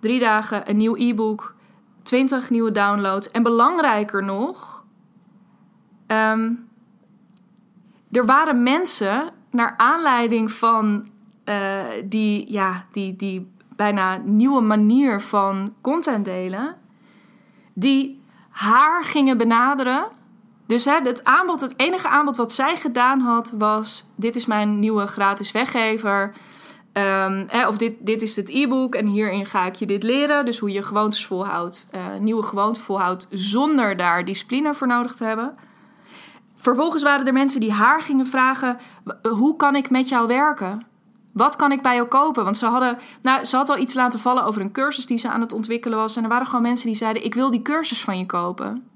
drie 0.00 0.20
dagen 0.20 0.70
een 0.70 0.76
nieuw 0.76 0.94
e-book, 0.96 1.54
20 2.02 2.50
nieuwe 2.50 2.72
downloads. 2.72 3.30
En 3.30 3.42
belangrijker 3.42 4.24
nog, 4.24 4.84
um, 6.06 6.68
er 8.10 8.26
waren 8.26 8.62
mensen 8.62 9.32
naar 9.50 9.74
aanleiding 9.76 10.52
van 10.52 11.08
uh, 11.44 11.82
die, 12.04 12.52
ja, 12.52 12.84
die, 12.92 13.16
die 13.16 13.52
bijna 13.76 14.16
nieuwe 14.16 14.60
manier 14.60 15.20
van 15.20 15.74
content 15.80 16.24
delen 16.24 16.82
die 17.74 18.22
haar 18.50 19.04
gingen 19.04 19.36
benaderen. 19.36 20.06
Dus 20.66 20.84
hè, 20.84 20.98
het 21.02 21.24
aanbod, 21.24 21.60
het 21.60 21.74
enige 21.76 22.08
aanbod 22.08 22.36
wat 22.36 22.52
zij 22.52 22.76
gedaan 22.76 23.20
had, 23.20 23.52
was: 23.58 24.10
dit 24.16 24.36
is 24.36 24.46
mijn 24.46 24.78
nieuwe 24.78 25.06
gratis 25.06 25.52
weggever. 25.52 26.32
Um, 26.92 27.44
hè, 27.48 27.68
of 27.68 27.76
dit, 27.76 27.94
dit 28.00 28.22
is 28.22 28.36
het 28.36 28.48
e-book 28.50 28.94
en 28.94 29.06
hierin 29.06 29.46
ga 29.46 29.66
ik 29.66 29.74
je 29.74 29.86
dit 29.86 30.02
leren. 30.02 30.44
Dus 30.44 30.58
hoe 30.58 30.72
je 30.72 30.82
gewoontes 30.82 31.26
volhoudt, 31.26 31.88
uh, 31.94 32.00
nieuwe 32.20 32.42
gewoontes 32.42 32.82
volhoudt, 32.82 33.26
zonder 33.30 33.96
daar 33.96 34.24
discipline 34.24 34.74
voor 34.74 34.86
nodig 34.86 35.14
te 35.14 35.24
hebben. 35.24 35.54
Vervolgens 36.54 37.02
waren 37.02 37.26
er 37.26 37.32
mensen 37.32 37.60
die 37.60 37.72
haar 37.72 38.02
gingen 38.02 38.26
vragen: 38.26 38.78
hoe 39.22 39.56
kan 39.56 39.76
ik 39.76 39.90
met 39.90 40.08
jou 40.08 40.26
werken? 40.26 40.86
Wat 41.34 41.56
kan 41.56 41.72
ik 41.72 41.82
bij 41.82 41.94
jou 41.94 42.08
kopen? 42.08 42.44
Want 42.44 42.58
ze 42.58 42.66
hadden, 42.66 42.98
nou, 43.22 43.44
ze 43.44 43.56
had 43.56 43.68
al 43.68 43.78
iets 43.78 43.94
laten 43.94 44.20
vallen 44.20 44.44
over 44.44 44.60
een 44.60 44.72
cursus 44.72 45.06
die 45.06 45.18
ze 45.18 45.30
aan 45.30 45.40
het 45.40 45.52
ontwikkelen 45.52 45.98
was. 45.98 46.16
En 46.16 46.22
er 46.22 46.28
waren 46.28 46.46
gewoon 46.46 46.62
mensen 46.62 46.86
die 46.86 46.96
zeiden: 46.96 47.24
Ik 47.24 47.34
wil 47.34 47.50
die 47.50 47.62
cursus 47.62 48.04
van 48.04 48.18
je 48.18 48.26
kopen. 48.26 48.88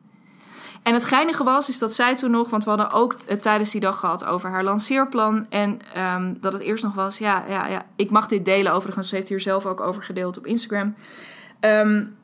En 0.82 0.94
het 0.94 1.04
geinige 1.04 1.44
was, 1.44 1.68
is 1.68 1.78
dat 1.78 1.94
zij 1.94 2.16
toen 2.16 2.30
nog, 2.30 2.50
want 2.50 2.64
we 2.64 2.70
hadden 2.70 2.90
ook 2.90 3.14
tijdens 3.14 3.70
die 3.70 3.80
dag 3.80 3.98
gehad 3.98 4.24
over 4.24 4.50
haar 4.50 4.64
lanceerplan. 4.64 5.46
En 5.48 5.80
um, 6.16 6.38
dat 6.40 6.52
het 6.52 6.62
eerst 6.62 6.84
nog 6.84 6.94
was: 6.94 7.18
ja, 7.18 7.44
ja, 7.48 7.66
ja, 7.66 7.82
ik 7.96 8.10
mag 8.10 8.26
dit 8.26 8.44
delen. 8.44 8.72
Overigens, 8.72 9.08
ze 9.08 9.16
heeft 9.16 9.28
hier 9.28 9.40
zelf 9.40 9.66
ook 9.66 9.80
over 9.80 10.02
gedeeld 10.02 10.38
op 10.38 10.46
Instagram. 10.46 10.94
Um, 11.60 12.16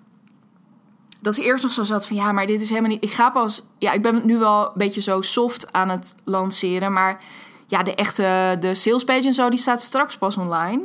dat 1.21 1.35
ze 1.35 1.43
eerst 1.43 1.63
nog 1.63 1.73
zo 1.73 1.85
zat 1.85 2.07
van 2.07 2.17
ja, 2.17 2.33
maar 2.33 2.47
dit 2.47 2.61
is 2.61 2.69
helemaal 2.69 2.91
niet. 2.91 3.05
Ik 3.05 3.13
ga 3.13 3.31
pas. 3.31 3.63
Ja, 3.79 3.93
ik 3.93 4.03
ben 4.03 4.23
nu 4.25 4.39
wel 4.39 4.67
een 4.67 4.73
beetje 4.75 5.01
zo 5.01 5.21
soft 5.21 5.73
aan 5.73 5.89
het 5.89 6.17
lanceren. 6.25 6.93
Maar 6.93 7.23
ja, 7.67 7.83
de 7.83 7.95
echte 7.95 8.57
de 8.61 8.75
salespage 8.75 9.27
en 9.27 9.35
zo, 9.35 9.49
die 9.49 9.59
staat 9.59 9.81
straks 9.81 10.17
pas 10.17 10.37
online. 10.37 10.83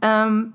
Um, 0.00 0.54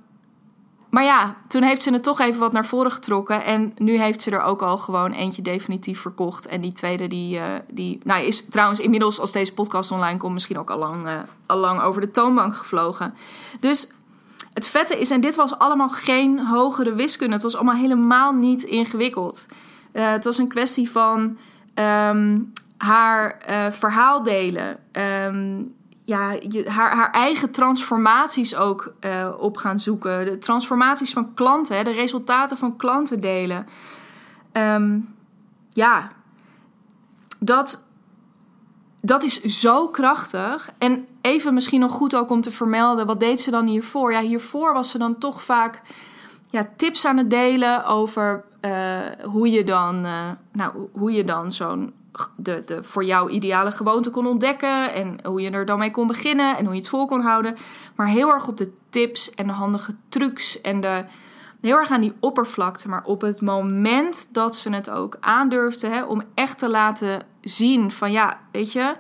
maar 0.91 1.03
ja, 1.03 1.36
toen 1.48 1.63
heeft 1.63 1.82
ze 1.82 1.94
het 1.94 2.03
toch 2.03 2.20
even 2.20 2.39
wat 2.39 2.51
naar 2.51 2.65
voren 2.65 2.91
getrokken. 2.91 3.44
En 3.46 3.74
nu 3.77 3.98
heeft 3.98 4.22
ze 4.22 4.32
er 4.32 4.41
ook 4.41 4.62
al 4.62 4.77
gewoon 4.77 5.12
eentje 5.12 5.41
definitief 5.41 6.00
verkocht. 6.00 6.46
En 6.46 6.62
die 6.62 6.74
tweede, 6.74 7.08
die, 7.08 7.38
uh, 7.38 7.44
die 7.70 8.00
nou, 8.03 8.25
is 8.25 8.50
trouwens 8.50 8.80
inmiddels, 8.80 9.20
als 9.20 9.32
deze 9.32 9.53
podcast 9.53 9.91
online 9.91 10.18
komt, 10.18 10.34
misschien 10.34 10.60
ook 10.60 10.70
al 10.70 10.77
lang, 10.77 11.08
uh, 11.08 11.13
al 11.46 11.58
lang 11.58 11.82
over 11.82 12.01
de 12.01 12.12
toonbank 12.12 12.56
gevlogen. 12.56 13.13
Dus 13.60 13.88
het 14.53 14.68
vette 14.68 15.00
is, 15.00 15.10
en 15.12 15.22
dit 15.22 15.36
was 15.36 15.58
allemaal 15.58 15.89
geen 15.89 16.39
hogere 16.39 16.94
wiskunde. 16.94 17.34
Het 17.34 17.44
was 17.44 17.56
allemaal 17.56 17.75
helemaal 17.75 18.32
niet 18.32 18.63
ingewikkeld. 18.63 19.46
Uh, 19.94 20.10
het 20.10 20.24
was 20.24 20.38
een 20.38 20.48
kwestie 20.48 20.91
van 20.91 21.38
um, 21.75 22.51
haar 22.81 23.38
uh, 23.50 23.71
verhaal 23.71 24.23
delen. 24.23 24.77
Um, 24.91 25.75
ja, 26.03 26.31
je, 26.31 26.69
haar, 26.69 26.95
haar 26.95 27.11
eigen 27.11 27.51
transformaties 27.51 28.55
ook 28.55 28.93
uh, 29.01 29.29
op 29.38 29.57
gaan 29.57 29.79
zoeken. 29.79 30.25
De 30.25 30.38
transformaties 30.38 31.13
van 31.13 31.33
klanten, 31.33 31.77
hè, 31.77 31.83
de 31.83 31.91
resultaten 31.91 32.57
van 32.57 32.77
klanten 32.77 33.19
delen. 33.19 33.67
Um, 34.53 35.15
ja, 35.69 36.11
dat, 37.39 37.85
dat 39.01 39.23
is 39.23 39.41
zo 39.41 39.88
krachtig. 39.88 40.71
En 40.77 41.07
even 41.21 41.53
misschien 41.53 41.79
nog 41.79 41.91
goed 41.91 42.15
ook 42.15 42.29
om 42.29 42.41
te 42.41 42.51
vermelden, 42.51 43.05
wat 43.05 43.19
deed 43.19 43.41
ze 43.41 43.51
dan 43.51 43.67
hiervoor? 43.67 44.11
Ja, 44.11 44.21
hiervoor 44.21 44.73
was 44.73 44.89
ze 44.89 44.97
dan 44.97 45.17
toch 45.17 45.43
vaak 45.43 45.81
ja, 46.50 46.67
tips 46.75 47.05
aan 47.05 47.17
het 47.17 47.29
delen 47.29 47.85
over 47.85 48.43
uh, 48.61 48.71
hoe 49.23 49.50
je 49.50 49.63
dan, 49.63 50.05
uh, 50.05 50.29
nou, 50.51 50.88
hoe 50.91 51.11
je 51.11 51.23
dan 51.23 51.51
zo'n 51.51 52.00
de, 52.36 52.63
de 52.65 52.84
voor 52.84 53.03
jou 53.03 53.30
ideale 53.30 53.72
gewoonte 53.72 54.10
kon 54.10 54.27
ontdekken. 54.27 54.94
En 54.94 55.20
hoe 55.24 55.41
je 55.41 55.50
er 55.50 55.65
dan 55.65 55.80
mee 55.80 55.91
kon 55.91 56.08
beginnen 56.08 56.58
en 56.58 56.65
hoe 56.65 56.74
je 56.74 56.80
het 56.80 56.89
vol 56.89 57.06
kon 57.06 57.22
houden. 57.22 57.56
Maar 57.96 58.08
heel 58.08 58.30
erg 58.30 58.48
op 58.48 58.58
de 58.58 58.72
tips 58.89 59.36
en 59.36 59.48
de 59.48 59.53
handige 59.53 59.96
trucs 60.10 60.62
en 60.62 60.82
de, 60.82 61.06
heel 61.62 61.77
erg 61.77 61.91
aan 61.91 62.01
die 62.01 62.13
oppervlakte. 62.20 62.89
Maar 62.89 63.03
op 63.06 63.22
het 63.22 63.41
moment 63.41 64.27
dat 64.32 64.56
ze 64.56 64.70
het 64.70 64.89
ook 64.89 65.18
aandurfde, 65.20 65.88
hè, 65.88 66.03
om 66.03 66.24
echt 66.34 66.58
te 66.58 66.70
laten 66.70 67.22
zien 67.41 67.91
van 67.91 68.12
ja, 68.12 68.39
weet 68.51 68.72
je, 68.72 68.96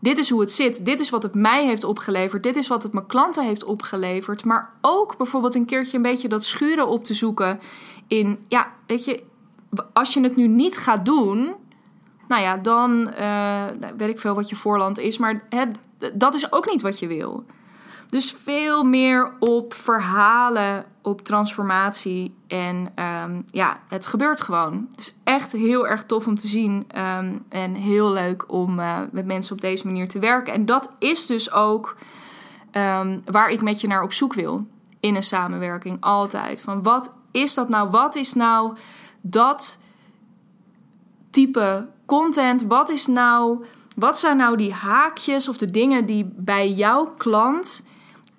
dit 0.00 0.18
is 0.18 0.30
hoe 0.30 0.40
het 0.40 0.52
zit. 0.52 0.84
Dit 0.84 1.00
is 1.00 1.10
wat 1.10 1.22
het 1.22 1.34
mij 1.34 1.66
heeft 1.66 1.84
opgeleverd. 1.84 2.42
Dit 2.42 2.56
is 2.56 2.68
wat 2.68 2.82
het 2.82 2.92
mijn 2.92 3.06
klanten 3.06 3.44
heeft 3.44 3.64
opgeleverd. 3.64 4.44
Maar 4.44 4.70
ook 4.80 5.16
bijvoorbeeld 5.16 5.54
een 5.54 5.64
keertje 5.64 5.96
een 5.96 6.02
beetje 6.02 6.28
dat 6.28 6.44
schuren 6.44 6.88
op 6.88 7.04
te 7.04 7.14
zoeken 7.14 7.60
in, 8.06 8.44
ja, 8.48 8.72
weet 8.86 9.04
je, 9.04 9.22
als 9.92 10.14
je 10.14 10.20
het 10.20 10.36
nu 10.36 10.46
niet 10.46 10.76
gaat 10.76 11.04
doen 11.04 11.54
nou 12.28 12.42
ja, 12.42 12.56
dan 12.56 13.12
uh, 13.20 13.64
weet 13.96 14.08
ik 14.08 14.18
veel 14.18 14.34
wat 14.34 14.48
je 14.48 14.56
voorland 14.56 14.98
is, 14.98 15.18
maar 15.18 15.42
hè, 15.48 15.64
dat 16.14 16.34
is 16.34 16.52
ook 16.52 16.66
niet 16.66 16.82
wat 16.82 16.98
je 16.98 17.06
wil. 17.06 17.44
Dus 18.08 18.36
veel 18.42 18.84
meer 18.84 19.32
op 19.38 19.74
verhalen, 19.74 20.84
op 21.02 21.20
transformatie. 21.22 22.34
En 22.46 22.92
um, 23.24 23.44
ja, 23.50 23.80
het 23.88 24.06
gebeurt 24.06 24.40
gewoon. 24.40 24.86
Het 24.90 25.00
is 25.00 25.14
echt 25.24 25.52
heel 25.52 25.86
erg 25.86 26.04
tof 26.04 26.26
om 26.26 26.36
te 26.36 26.46
zien. 26.46 26.86
Um, 26.96 27.44
en 27.48 27.74
heel 27.74 28.12
leuk 28.12 28.52
om 28.52 28.78
uh, 28.78 28.98
met 29.12 29.26
mensen 29.26 29.54
op 29.54 29.60
deze 29.60 29.86
manier 29.86 30.08
te 30.08 30.18
werken. 30.18 30.52
En 30.52 30.66
dat 30.66 30.88
is 30.98 31.26
dus 31.26 31.52
ook 31.52 31.96
um, 32.72 33.22
waar 33.24 33.50
ik 33.50 33.62
met 33.62 33.80
je 33.80 33.86
naar 33.86 34.02
op 34.02 34.12
zoek 34.12 34.34
wil. 34.34 34.66
In 35.00 35.14
een 35.14 35.22
samenwerking, 35.22 35.96
altijd. 36.00 36.62
Van 36.62 36.82
wat 36.82 37.10
is 37.30 37.54
dat 37.54 37.68
nou? 37.68 37.90
Wat 37.90 38.14
is 38.14 38.32
nou 38.32 38.76
dat 39.20 39.78
type 41.34 41.86
content? 42.06 42.62
Wat 42.62 42.90
is 42.90 43.06
nou. 43.06 43.64
Wat 43.96 44.18
zijn 44.18 44.36
nou 44.36 44.56
die 44.56 44.72
haakjes 44.72 45.48
of 45.48 45.56
de 45.56 45.70
dingen 45.70 46.06
die 46.06 46.32
bij 46.36 46.70
jouw 46.70 47.06
klant 47.06 47.84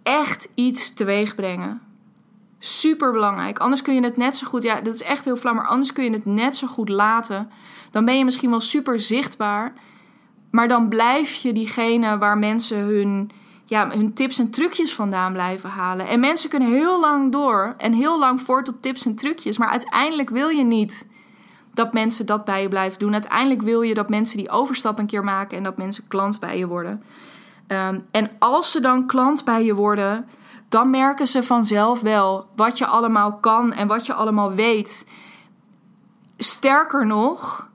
echt 0.03 0.47
iets 0.53 0.93
teweeg 0.93 1.35
brengen. 1.35 1.81
Super 2.59 3.11
belangrijk. 3.11 3.59
Anders 3.59 3.81
kun 3.81 3.93
je 3.93 4.03
het 4.03 4.17
net 4.17 4.35
zo 4.35 4.47
goed. 4.47 4.63
Ja, 4.63 4.81
dat 4.81 4.93
is 4.93 5.01
echt 5.01 5.25
heel 5.25 5.35
flauw, 5.35 5.53
maar 5.53 5.67
anders 5.67 5.93
kun 5.93 6.03
je 6.03 6.11
het 6.11 6.25
net 6.25 6.55
zo 6.55 6.67
goed 6.67 6.89
laten. 6.89 7.51
Dan 7.91 8.05
ben 8.05 8.17
je 8.17 8.25
misschien 8.25 8.49
wel 8.49 8.61
super 8.61 8.99
zichtbaar. 8.99 9.73
Maar 10.51 10.67
dan 10.67 10.89
blijf 10.89 11.33
je 11.33 11.53
diegene 11.53 12.17
waar 12.17 12.37
mensen 12.37 12.77
hun, 12.77 13.31
ja, 13.65 13.89
hun 13.89 14.13
tips 14.13 14.39
en 14.39 14.51
trucjes 14.51 14.93
vandaan 14.93 15.33
blijven 15.33 15.69
halen. 15.69 16.07
En 16.07 16.19
mensen 16.19 16.49
kunnen 16.49 16.69
heel 16.69 16.99
lang 16.99 17.31
door 17.31 17.73
en 17.77 17.93
heel 17.93 18.19
lang 18.19 18.41
voort 18.41 18.67
op 18.67 18.81
tips 18.81 19.05
en 19.05 19.15
trucjes. 19.15 19.57
Maar 19.57 19.69
uiteindelijk 19.69 20.29
wil 20.29 20.49
je 20.49 20.63
niet 20.63 21.07
dat 21.75 21.93
mensen 21.93 22.25
dat 22.25 22.45
bij 22.45 22.61
je 22.61 22.67
blijven 22.67 22.99
doen. 22.99 23.13
Uiteindelijk 23.13 23.61
wil 23.61 23.81
je 23.81 23.93
dat 23.93 24.09
mensen 24.09 24.37
die 24.37 24.49
overstap 24.49 24.99
een 24.99 25.05
keer 25.05 25.23
maken 25.23 25.57
en 25.57 25.63
dat 25.63 25.77
mensen 25.77 26.07
klant 26.07 26.39
bij 26.39 26.57
je 26.57 26.67
worden. 26.67 27.03
Ehm, 27.67 27.99
en 28.11 28.31
als 28.39 28.71
ze 28.71 28.79
dan 28.79 29.07
klant 29.07 29.43
bij 29.43 29.65
je 29.65 29.75
worden, 29.75 30.27
dan 30.69 30.89
merken 30.89 31.27
ze 31.27 31.43
vanzelf 31.43 32.01
wel 32.01 32.47
wat 32.55 32.77
je 32.77 32.85
allemaal 32.85 33.33
kan 33.33 33.73
en 33.73 33.87
wat 33.87 34.05
je 34.05 34.13
allemaal 34.13 34.53
weet. 34.53 35.07
Sterker 36.37 37.05
nog, 37.05 37.69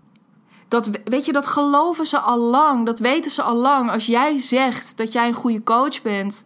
dat, 0.68 0.90
weet 1.04 1.24
je, 1.24 1.32
dat 1.32 1.46
geloven 1.46 2.06
ze 2.06 2.18
al 2.18 2.38
lang. 2.38 2.86
Dat 2.86 2.98
weten 2.98 3.30
ze 3.30 3.42
al 3.42 3.56
lang. 3.56 3.90
Als 3.90 4.06
jij 4.06 4.38
zegt 4.38 4.96
dat 4.96 5.12
jij 5.12 5.28
een 5.28 5.34
goede 5.34 5.62
coach 5.62 6.02
bent, 6.02 6.44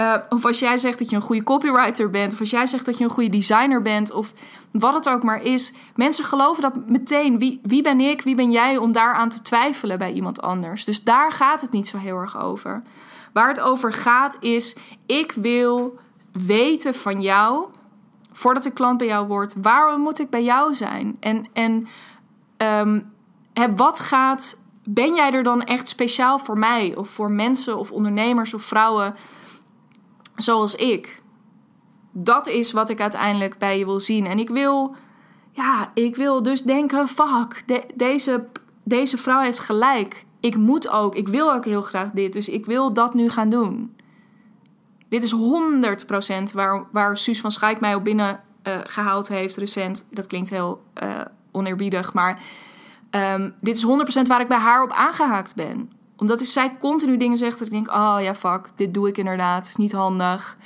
uh, 0.00 0.14
of 0.28 0.44
als 0.44 0.58
jij 0.58 0.78
zegt 0.78 0.98
dat 0.98 1.10
je 1.10 1.16
een 1.16 1.22
goede 1.22 1.42
copywriter 1.42 2.10
bent, 2.10 2.32
of 2.32 2.40
als 2.40 2.50
jij 2.50 2.66
zegt 2.66 2.86
dat 2.86 2.98
je 2.98 3.04
een 3.04 3.10
goede 3.10 3.30
designer 3.30 3.82
bent, 3.82 4.12
of 4.12 4.32
wat 4.72 4.94
het 4.94 5.08
ook 5.08 5.22
maar 5.22 5.42
is. 5.42 5.72
Mensen 5.94 6.24
geloven 6.24 6.62
dat 6.62 6.86
meteen. 6.86 7.38
Wie, 7.38 7.60
wie 7.62 7.82
ben 7.82 8.00
ik, 8.00 8.22
wie 8.22 8.34
ben 8.34 8.50
jij 8.50 8.76
om 8.76 8.92
daaraan 8.92 9.28
te 9.28 9.42
twijfelen 9.42 9.98
bij 9.98 10.12
iemand 10.12 10.42
anders? 10.42 10.84
Dus 10.84 11.04
daar 11.04 11.32
gaat 11.32 11.60
het 11.60 11.70
niet 11.70 11.88
zo 11.88 11.96
heel 11.96 12.16
erg 12.16 12.42
over. 12.42 12.82
Waar 13.32 13.48
het 13.48 13.60
over 13.60 13.92
gaat 13.92 14.36
is: 14.40 14.76
ik 15.06 15.32
wil 15.32 15.98
weten 16.32 16.94
van 16.94 17.20
jou, 17.20 17.66
voordat 18.32 18.64
ik 18.64 18.74
klant 18.74 18.98
bij 18.98 19.06
jou 19.06 19.26
word, 19.26 19.54
waarom 19.62 20.00
moet 20.00 20.18
ik 20.18 20.30
bij 20.30 20.42
jou 20.42 20.74
zijn? 20.74 21.16
En, 21.20 21.46
en 21.52 21.88
um, 22.56 23.12
wat 23.76 24.00
gaat. 24.00 24.58
Ben 24.84 25.14
jij 25.14 25.32
er 25.32 25.42
dan 25.42 25.64
echt 25.64 25.88
speciaal 25.88 26.38
voor 26.38 26.58
mij 26.58 26.96
of 26.96 27.08
voor 27.08 27.32
mensen 27.32 27.78
of 27.78 27.90
ondernemers 27.90 28.54
of 28.54 28.62
vrouwen? 28.62 29.14
Zoals 30.42 30.74
ik. 30.74 31.22
Dat 32.12 32.46
is 32.46 32.72
wat 32.72 32.90
ik 32.90 33.00
uiteindelijk 33.00 33.58
bij 33.58 33.78
je 33.78 33.84
wil 33.84 34.00
zien. 34.00 34.26
En 34.26 34.38
ik 34.38 34.50
wil, 34.50 34.94
ja, 35.52 35.90
ik 35.94 36.16
wil 36.16 36.42
dus 36.42 36.62
denken: 36.62 37.08
fuck, 37.08 37.62
deze, 37.94 38.46
deze 38.84 39.18
vrouw 39.18 39.40
heeft 39.40 39.60
gelijk. 39.60 40.26
Ik 40.40 40.56
moet 40.56 40.88
ook, 40.88 41.14
ik 41.14 41.28
wil 41.28 41.52
ook 41.52 41.64
heel 41.64 41.82
graag 41.82 42.10
dit, 42.10 42.32
dus 42.32 42.48
ik 42.48 42.66
wil 42.66 42.92
dat 42.92 43.14
nu 43.14 43.30
gaan 43.30 43.48
doen. 43.48 43.96
Dit 45.08 45.22
is 45.22 45.34
100% 46.50 46.54
waar, 46.54 46.86
waar 46.92 47.16
Suus 47.16 47.40
van 47.40 47.50
Schaik 47.50 47.80
mij 47.80 47.94
op 47.94 48.04
binnen 48.04 48.40
uh, 48.68 48.78
gehaald 48.84 49.28
heeft 49.28 49.56
recent. 49.56 50.06
Dat 50.10 50.26
klinkt 50.26 50.50
heel 50.50 50.82
uh, 51.02 51.20
oneerbiedig, 51.52 52.12
maar 52.12 52.40
um, 53.10 53.54
dit 53.60 53.76
is 53.76 53.86
100% 54.22 54.26
waar 54.26 54.40
ik 54.40 54.48
bij 54.48 54.58
haar 54.58 54.82
op 54.82 54.90
aangehaakt 54.90 55.54
ben 55.54 55.90
omdat 56.20 56.40
zij 56.40 56.76
continu 56.78 57.16
dingen 57.16 57.38
zegt 57.38 57.58
dat 57.58 57.66
ik 57.66 57.72
denk: 57.72 57.88
oh 57.88 58.16
ja, 58.20 58.34
fuck, 58.34 58.70
dit 58.76 58.94
doe 58.94 59.08
ik 59.08 59.18
inderdaad. 59.18 59.66
is 59.66 59.76
niet 59.76 59.92
handig. 59.92 60.56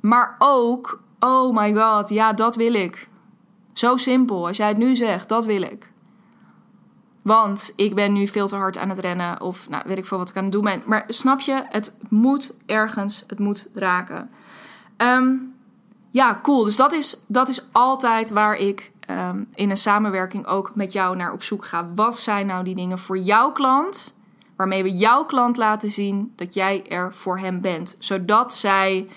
Maar 0.00 0.36
ook: 0.38 1.00
oh 1.20 1.56
my 1.56 1.74
god, 1.74 2.08
ja, 2.08 2.32
dat 2.32 2.56
wil 2.56 2.74
ik. 2.74 3.08
Zo 3.72 3.96
simpel. 3.96 4.46
Als 4.46 4.56
jij 4.56 4.68
het 4.68 4.76
nu 4.76 4.96
zegt, 4.96 5.28
dat 5.28 5.44
wil 5.44 5.62
ik. 5.62 5.90
Want 7.22 7.72
ik 7.76 7.94
ben 7.94 8.12
nu 8.12 8.28
veel 8.28 8.46
te 8.46 8.56
hard 8.56 8.78
aan 8.78 8.88
het 8.88 8.98
rennen. 8.98 9.40
Of 9.40 9.68
nou, 9.68 9.82
weet 9.86 9.98
ik 9.98 10.06
veel 10.06 10.18
wat 10.18 10.28
ik 10.28 10.36
aan 10.36 10.42
het 10.42 10.52
doen 10.52 10.64
ben. 10.64 10.82
Maar 10.86 11.04
snap 11.08 11.40
je, 11.40 11.64
het 11.68 11.96
moet 12.08 12.54
ergens, 12.66 13.24
het 13.26 13.38
moet 13.38 13.68
raken. 13.74 14.30
Um, 14.96 15.54
ja, 16.10 16.38
cool. 16.42 16.64
Dus 16.64 16.76
dat 16.76 16.92
is, 16.92 17.16
dat 17.26 17.48
is 17.48 17.66
altijd 17.72 18.30
waar 18.30 18.56
ik 18.56 18.92
um, 19.10 19.48
in 19.54 19.70
een 19.70 19.76
samenwerking 19.76 20.46
ook 20.46 20.70
met 20.74 20.92
jou 20.92 21.16
naar 21.16 21.32
op 21.32 21.42
zoek 21.42 21.64
ga. 21.64 21.88
Wat 21.94 22.18
zijn 22.18 22.46
nou 22.46 22.64
die 22.64 22.74
dingen 22.74 22.98
voor 22.98 23.18
jouw 23.18 23.52
klant? 23.52 24.14
Waarmee 24.56 24.82
we 24.82 24.96
jouw 24.96 25.24
klant 25.24 25.56
laten 25.56 25.90
zien 25.90 26.32
dat 26.36 26.54
jij 26.54 26.86
er 26.88 27.14
voor 27.14 27.38
hem 27.38 27.60
bent. 27.60 27.96
Zodat 27.98 28.54
zij 28.54 29.08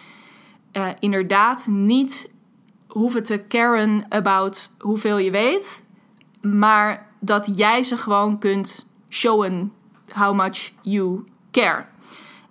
uh, 0.74 0.88
inderdaad 1.00 1.68
niet 1.68 2.32
hoeven 2.88 3.24
te 3.24 3.48
caren 3.48 4.06
about 4.10 4.76
hoeveel 4.80 5.18
je 5.18 5.32
weet, 5.32 5.84
maar 6.42 7.08
dat 7.20 7.58
jij 7.58 7.84
ze 7.84 7.98
gewoon 7.98 8.40
kunt 8.40 8.90
showen 9.10 9.74
how 10.14 10.36
much 10.36 10.72
you 10.82 11.24
care. 11.52 11.86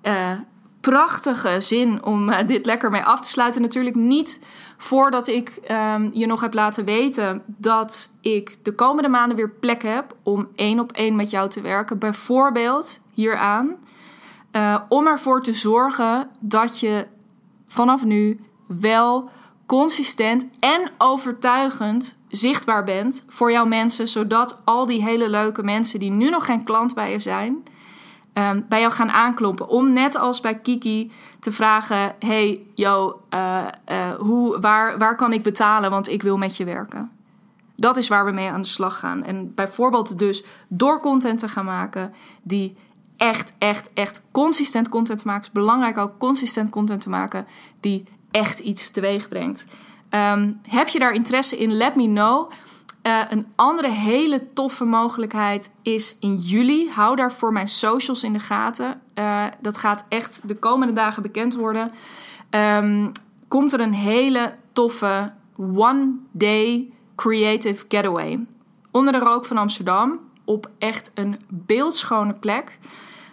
Uh, 0.02 0.40
prachtige 0.80 1.60
zin 1.60 2.04
om 2.04 2.28
uh, 2.28 2.38
dit 2.46 2.66
lekker 2.66 2.90
mee 2.90 3.02
af 3.02 3.20
te 3.20 3.28
sluiten. 3.28 3.62
Natuurlijk 3.62 3.96
niet 3.96 4.40
voordat 4.84 5.28
ik 5.28 5.60
um, 5.70 6.10
je 6.12 6.26
nog 6.26 6.40
heb 6.40 6.54
laten 6.54 6.84
weten 6.84 7.42
dat 7.46 8.12
ik 8.20 8.56
de 8.62 8.74
komende 8.74 9.08
maanden 9.08 9.36
weer 9.36 9.50
plek 9.50 9.82
heb 9.82 10.16
om 10.22 10.48
één 10.54 10.80
op 10.80 10.92
één 10.92 11.16
met 11.16 11.30
jou 11.30 11.48
te 11.48 11.60
werken. 11.60 11.98
Bijvoorbeeld 11.98 13.00
hieraan. 13.14 13.76
Uh, 14.52 14.80
om 14.88 15.06
ervoor 15.06 15.42
te 15.42 15.52
zorgen 15.52 16.28
dat 16.40 16.80
je 16.80 17.06
vanaf 17.66 18.04
nu 18.04 18.40
wel 18.66 19.30
consistent 19.66 20.46
en 20.58 20.90
overtuigend 20.98 22.18
zichtbaar 22.28 22.84
bent 22.84 23.24
voor 23.28 23.52
jouw 23.52 23.66
mensen. 23.66 24.08
Zodat 24.08 24.60
al 24.64 24.86
die 24.86 25.02
hele 25.02 25.28
leuke 25.28 25.62
mensen 25.62 26.00
die 26.00 26.10
nu 26.10 26.30
nog 26.30 26.44
geen 26.44 26.64
klant 26.64 26.94
bij 26.94 27.10
je 27.10 27.20
zijn 27.20 27.62
um, 28.34 28.66
bij 28.68 28.80
jou 28.80 28.92
gaan 28.92 29.10
aankloppen. 29.10 29.68
Om 29.68 29.92
net 29.92 30.16
als 30.16 30.40
bij 30.40 30.58
Kiki 30.58 31.12
te 31.40 31.52
vragen: 31.52 32.14
hey, 32.18 32.60
yo, 32.74 33.20
uh, 33.34 33.66
uh, 33.90 34.14
hoe, 34.14 34.60
waar, 34.60 34.98
waar 34.98 35.16
kan 35.16 35.32
ik 35.32 35.42
betalen? 35.42 35.90
Want 35.90 36.08
ik 36.08 36.22
wil 36.22 36.36
met 36.36 36.56
je 36.56 36.64
werken. 36.64 37.10
Dat 37.76 37.96
is 37.96 38.08
waar 38.08 38.24
we 38.24 38.30
mee 38.30 38.50
aan 38.50 38.62
de 38.62 38.68
slag 38.68 38.98
gaan. 38.98 39.24
En 39.24 39.54
bijvoorbeeld 39.54 40.18
dus 40.18 40.44
door 40.68 41.00
content 41.00 41.38
te 41.38 41.48
gaan 41.48 41.64
maken 41.64 42.12
die 42.42 42.76
echt, 43.16 43.52
echt, 43.58 43.90
echt 43.94 44.22
consistent 44.30 44.88
content 44.88 45.24
maakt. 45.24 45.46
Het 45.46 45.54
is 45.54 45.60
belangrijk 45.60 45.98
ook 45.98 46.18
consistent 46.18 46.70
content 46.70 47.00
te 47.00 47.08
maken 47.08 47.46
die 47.80 48.04
echt 48.30 48.58
iets 48.58 48.90
teweeg 48.90 49.28
brengt. 49.28 49.66
Um, 50.10 50.60
heb 50.68 50.88
je 50.88 50.98
daar 50.98 51.12
interesse 51.12 51.58
in? 51.58 51.72
Let 51.72 51.96
me 51.96 52.04
know. 52.04 52.50
Uh, 53.06 53.20
een 53.28 53.46
andere 53.56 53.90
hele 53.90 54.52
toffe 54.52 54.84
mogelijkheid 54.84 55.70
is 55.82 56.16
in 56.20 56.34
juli. 56.34 56.90
Hou 56.90 57.16
daarvoor 57.16 57.52
mijn 57.52 57.68
socials 57.68 58.22
in 58.22 58.32
de 58.32 58.40
gaten. 58.40 59.00
Uh, 59.14 59.44
dat 59.60 59.76
gaat 59.76 60.04
echt 60.08 60.48
de 60.48 60.56
komende 60.56 60.92
dagen 60.92 61.22
bekend 61.22 61.54
worden. 61.54 61.90
Um, 62.50 63.12
komt 63.48 63.72
er 63.72 63.80
een 63.80 63.94
hele 63.94 64.54
toffe 64.72 65.32
one-day 65.56 66.92
creative 67.16 67.84
getaway. 67.88 68.46
Onder 68.90 69.12
de 69.12 69.18
rook 69.18 69.44
van 69.44 69.56
Amsterdam. 69.56 70.20
Op 70.44 70.70
echt 70.78 71.10
een 71.14 71.40
beeldschone 71.48 72.32
plek. 72.32 72.78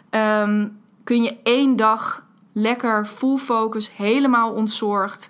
Um, 0.10 0.80
kun 1.04 1.24
je 1.24 1.38
één 1.44 1.76
dag 1.76 2.26
lekker 2.52 3.06
full 3.06 3.38
focus, 3.38 3.96
helemaal 3.96 4.52
ontzorgd 4.52 5.30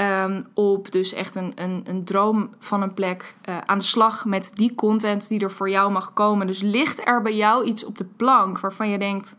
Um, 0.00 0.46
op 0.54 0.92
dus 0.92 1.12
echt 1.12 1.34
een, 1.34 1.52
een, 1.54 1.82
een 1.84 2.04
droom 2.04 2.50
van 2.58 2.82
een 2.82 2.94
plek 2.94 3.36
uh, 3.48 3.58
aan 3.58 3.78
de 3.78 3.84
slag 3.84 4.24
met 4.24 4.50
die 4.54 4.74
content 4.74 5.28
die 5.28 5.40
er 5.40 5.50
voor 5.50 5.70
jou 5.70 5.92
mag 5.92 6.12
komen. 6.12 6.46
Dus 6.46 6.60
ligt 6.60 7.06
er 7.06 7.22
bij 7.22 7.36
jou 7.36 7.64
iets 7.64 7.84
op 7.84 7.98
de 7.98 8.04
plank 8.04 8.60
waarvan 8.60 8.88
je 8.88 8.98
denkt: 8.98 9.36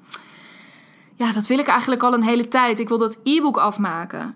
ja, 1.15 1.31
dat 1.31 1.47
wil 1.47 1.59
ik 1.59 1.67
eigenlijk 1.67 2.03
al 2.03 2.13
een 2.13 2.23
hele 2.23 2.47
tijd. 2.47 2.79
Ik 2.79 2.87
wil 2.87 2.97
dat 2.97 3.19
e-book 3.23 3.57
afmaken. 3.57 4.35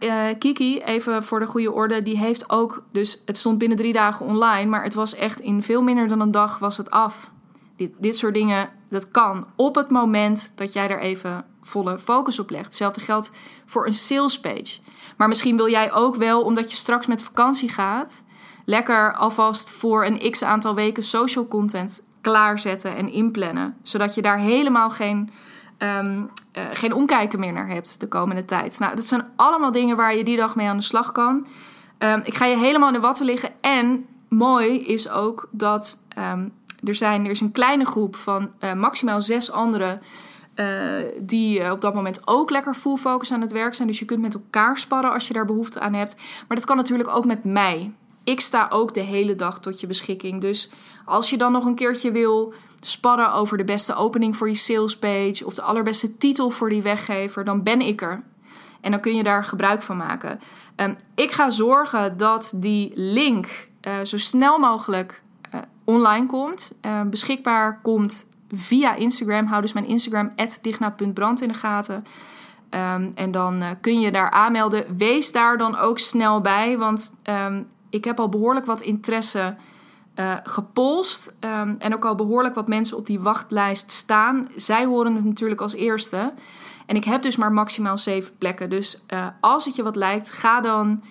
Uh, 0.00 0.28
Kiki, 0.38 0.80
even 0.80 1.24
voor 1.24 1.40
de 1.40 1.46
goede 1.46 1.72
orde, 1.72 2.02
die 2.02 2.18
heeft 2.18 2.50
ook, 2.50 2.84
dus 2.92 3.22
het 3.24 3.38
stond 3.38 3.58
binnen 3.58 3.78
drie 3.78 3.92
dagen 3.92 4.26
online, 4.26 4.70
maar 4.70 4.82
het 4.82 4.94
was 4.94 5.14
echt 5.14 5.40
in 5.40 5.62
veel 5.62 5.82
minder 5.82 6.08
dan 6.08 6.20
een 6.20 6.30
dag 6.30 6.58
was 6.58 6.76
het 6.76 6.90
af. 6.90 7.30
Dit, 7.76 7.92
dit 7.98 8.16
soort 8.16 8.34
dingen, 8.34 8.68
dat 8.90 9.10
kan 9.10 9.46
op 9.56 9.74
het 9.74 9.90
moment 9.90 10.52
dat 10.54 10.72
jij 10.72 10.90
er 10.90 11.00
even 11.00 11.44
volle 11.66 11.98
focus 11.98 12.38
op 12.38 12.50
legt. 12.50 12.64
Hetzelfde 12.64 13.00
geldt 13.00 13.30
voor 13.66 13.86
een 13.86 13.94
sales 13.94 14.40
page. 14.40 14.78
Maar 15.16 15.28
misschien 15.28 15.56
wil 15.56 15.68
jij 15.68 15.92
ook 15.92 16.16
wel, 16.16 16.42
omdat 16.42 16.70
je 16.70 16.76
straks 16.76 17.06
met 17.06 17.22
vakantie 17.22 17.68
gaat, 17.68 18.22
lekker 18.64 19.14
alvast 19.14 19.70
voor 19.70 20.04
een 20.04 20.30
x 20.30 20.42
aantal 20.42 20.74
weken 20.74 21.02
social 21.02 21.48
content 21.48 22.02
klaarzetten 22.20 22.96
en 22.96 23.12
inplannen. 23.12 23.76
Zodat 23.82 24.14
je 24.14 24.22
daar 24.22 24.38
helemaal 24.38 24.90
geen, 24.90 25.30
eh, 25.78 26.14
geen 26.72 26.92
omkijken 26.92 27.40
meer 27.40 27.52
naar 27.52 27.68
hebt 27.68 28.00
de 28.00 28.08
komende 28.08 28.44
tijd. 28.44 28.78
Nou, 28.78 28.96
dat 28.96 29.06
zijn 29.06 29.26
allemaal 29.36 29.72
dingen 29.72 29.96
waar 29.96 30.16
je 30.16 30.24
die 30.24 30.36
dag 30.36 30.56
mee 30.56 30.68
aan 30.68 30.76
de 30.76 30.82
slag 30.82 31.12
kan. 31.12 31.46
Ehm, 31.98 32.20
ik 32.24 32.34
ga 32.34 32.44
je 32.44 32.56
helemaal 32.56 32.88
in 32.88 32.94
de 32.94 33.00
watten 33.00 33.26
liggen. 33.26 33.50
En 33.60 34.06
mooi 34.28 34.86
is 34.86 35.10
ook 35.10 35.48
dat 35.50 36.02
ehm, 36.08 36.48
er, 36.84 36.94
zijn, 36.94 37.24
er 37.24 37.30
is 37.30 37.40
een 37.40 37.52
kleine 37.52 37.84
groep 37.84 38.16
van 38.16 38.50
uh, 38.60 38.72
maximaal 38.72 39.20
zes 39.20 39.50
anderen 39.50 40.02
uh, 40.56 40.66
die 41.20 41.60
uh, 41.60 41.70
op 41.70 41.80
dat 41.80 41.94
moment 41.94 42.20
ook 42.24 42.50
lekker 42.50 42.74
full 42.74 42.96
focus 42.96 43.32
aan 43.32 43.40
het 43.40 43.52
werk 43.52 43.74
zijn. 43.74 43.88
Dus 43.88 43.98
je 43.98 44.04
kunt 44.04 44.20
met 44.20 44.34
elkaar 44.34 44.78
sparren 44.78 45.12
als 45.12 45.28
je 45.28 45.34
daar 45.34 45.44
behoefte 45.44 45.80
aan 45.80 45.94
hebt. 45.94 46.16
Maar 46.48 46.56
dat 46.56 46.66
kan 46.66 46.76
natuurlijk 46.76 47.08
ook 47.08 47.24
met 47.24 47.44
mij. 47.44 47.92
Ik 48.24 48.40
sta 48.40 48.66
ook 48.70 48.94
de 48.94 49.00
hele 49.00 49.34
dag 49.36 49.60
tot 49.60 49.80
je 49.80 49.86
beschikking. 49.86 50.40
Dus 50.40 50.70
als 51.04 51.30
je 51.30 51.36
dan 51.36 51.52
nog 51.52 51.64
een 51.64 51.74
keertje 51.74 52.10
wil 52.10 52.54
sparren 52.80 53.32
over 53.32 53.56
de 53.56 53.64
beste 53.64 53.94
opening 53.94 54.36
voor 54.36 54.48
je 54.48 54.54
salespage 54.54 55.42
of 55.44 55.54
de 55.54 55.62
allerbeste 55.62 56.18
titel 56.18 56.50
voor 56.50 56.68
die 56.68 56.82
weggever, 56.82 57.44
dan 57.44 57.62
ben 57.62 57.80
ik 57.80 58.02
er. 58.02 58.22
En 58.80 58.90
dan 58.90 59.00
kun 59.00 59.16
je 59.16 59.22
daar 59.22 59.44
gebruik 59.44 59.82
van 59.82 59.96
maken. 59.96 60.40
Um, 60.76 60.96
ik 61.14 61.30
ga 61.30 61.50
zorgen 61.50 62.16
dat 62.16 62.52
die 62.56 62.92
link 62.94 63.68
uh, 63.82 63.92
zo 64.02 64.18
snel 64.18 64.58
mogelijk 64.58 65.22
online 65.84 66.26
komt, 66.26 66.74
beschikbaar 67.10 67.80
komt 67.82 68.26
via 68.56 68.94
Instagram. 68.94 69.46
Hou 69.46 69.62
dus 69.62 69.72
mijn 69.72 69.86
Instagram, 69.86 70.30
digna.brand 70.62 71.42
in 71.42 71.48
de 71.48 71.54
gaten. 71.54 72.04
Um, 72.70 73.12
en 73.14 73.30
dan 73.30 73.62
kun 73.80 74.00
je 74.00 74.12
daar 74.12 74.30
aanmelden. 74.30 74.96
Wees 74.96 75.32
daar 75.32 75.58
dan 75.58 75.76
ook 75.76 75.98
snel 75.98 76.40
bij, 76.40 76.78
want 76.78 77.14
um, 77.24 77.68
ik 77.90 78.04
heb 78.04 78.20
al 78.20 78.28
behoorlijk 78.28 78.66
wat 78.66 78.80
interesse 78.80 79.56
uh, 80.16 80.34
gepolst. 80.42 81.34
Um, 81.40 81.76
en 81.78 81.94
ook 81.94 82.04
al 82.04 82.14
behoorlijk 82.14 82.54
wat 82.54 82.68
mensen 82.68 82.96
op 82.96 83.06
die 83.06 83.20
wachtlijst 83.20 83.90
staan. 83.90 84.48
Zij 84.56 84.84
horen 84.84 85.14
het 85.14 85.24
natuurlijk 85.24 85.60
als 85.60 85.74
eerste. 85.74 86.32
En 86.86 86.96
ik 86.96 87.04
heb 87.04 87.22
dus 87.22 87.36
maar 87.36 87.52
maximaal 87.52 87.98
zeven 87.98 88.38
plekken. 88.38 88.70
Dus 88.70 89.02
uh, 89.14 89.26
als 89.40 89.64
het 89.64 89.76
je 89.76 89.82
wat 89.82 89.96
lijkt, 89.96 90.30
ga 90.30 90.60
dan 90.60 91.02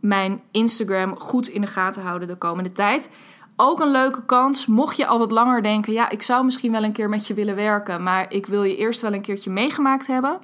mijn 0.00 0.40
Instagram 0.50 1.18
goed 1.18 1.48
in 1.48 1.60
de 1.60 1.66
gaten 1.66 2.02
houden 2.02 2.28
de 2.28 2.36
komende 2.36 2.72
tijd. 2.72 3.10
Ook 3.56 3.80
een 3.80 3.90
leuke 3.90 4.24
kans, 4.24 4.66
mocht 4.66 4.96
je 4.96 5.06
al 5.06 5.18
wat 5.18 5.30
langer 5.30 5.62
denken: 5.62 5.92
ja, 5.92 6.10
ik 6.10 6.22
zou 6.22 6.44
misschien 6.44 6.72
wel 6.72 6.84
een 6.84 6.92
keer 6.92 7.08
met 7.08 7.26
je 7.26 7.34
willen 7.34 7.54
werken, 7.54 8.02
maar 8.02 8.32
ik 8.32 8.46
wil 8.46 8.62
je 8.62 8.76
eerst 8.76 9.00
wel 9.00 9.12
een 9.12 9.20
keertje 9.20 9.50
meegemaakt 9.50 10.06
hebben. 10.06 10.40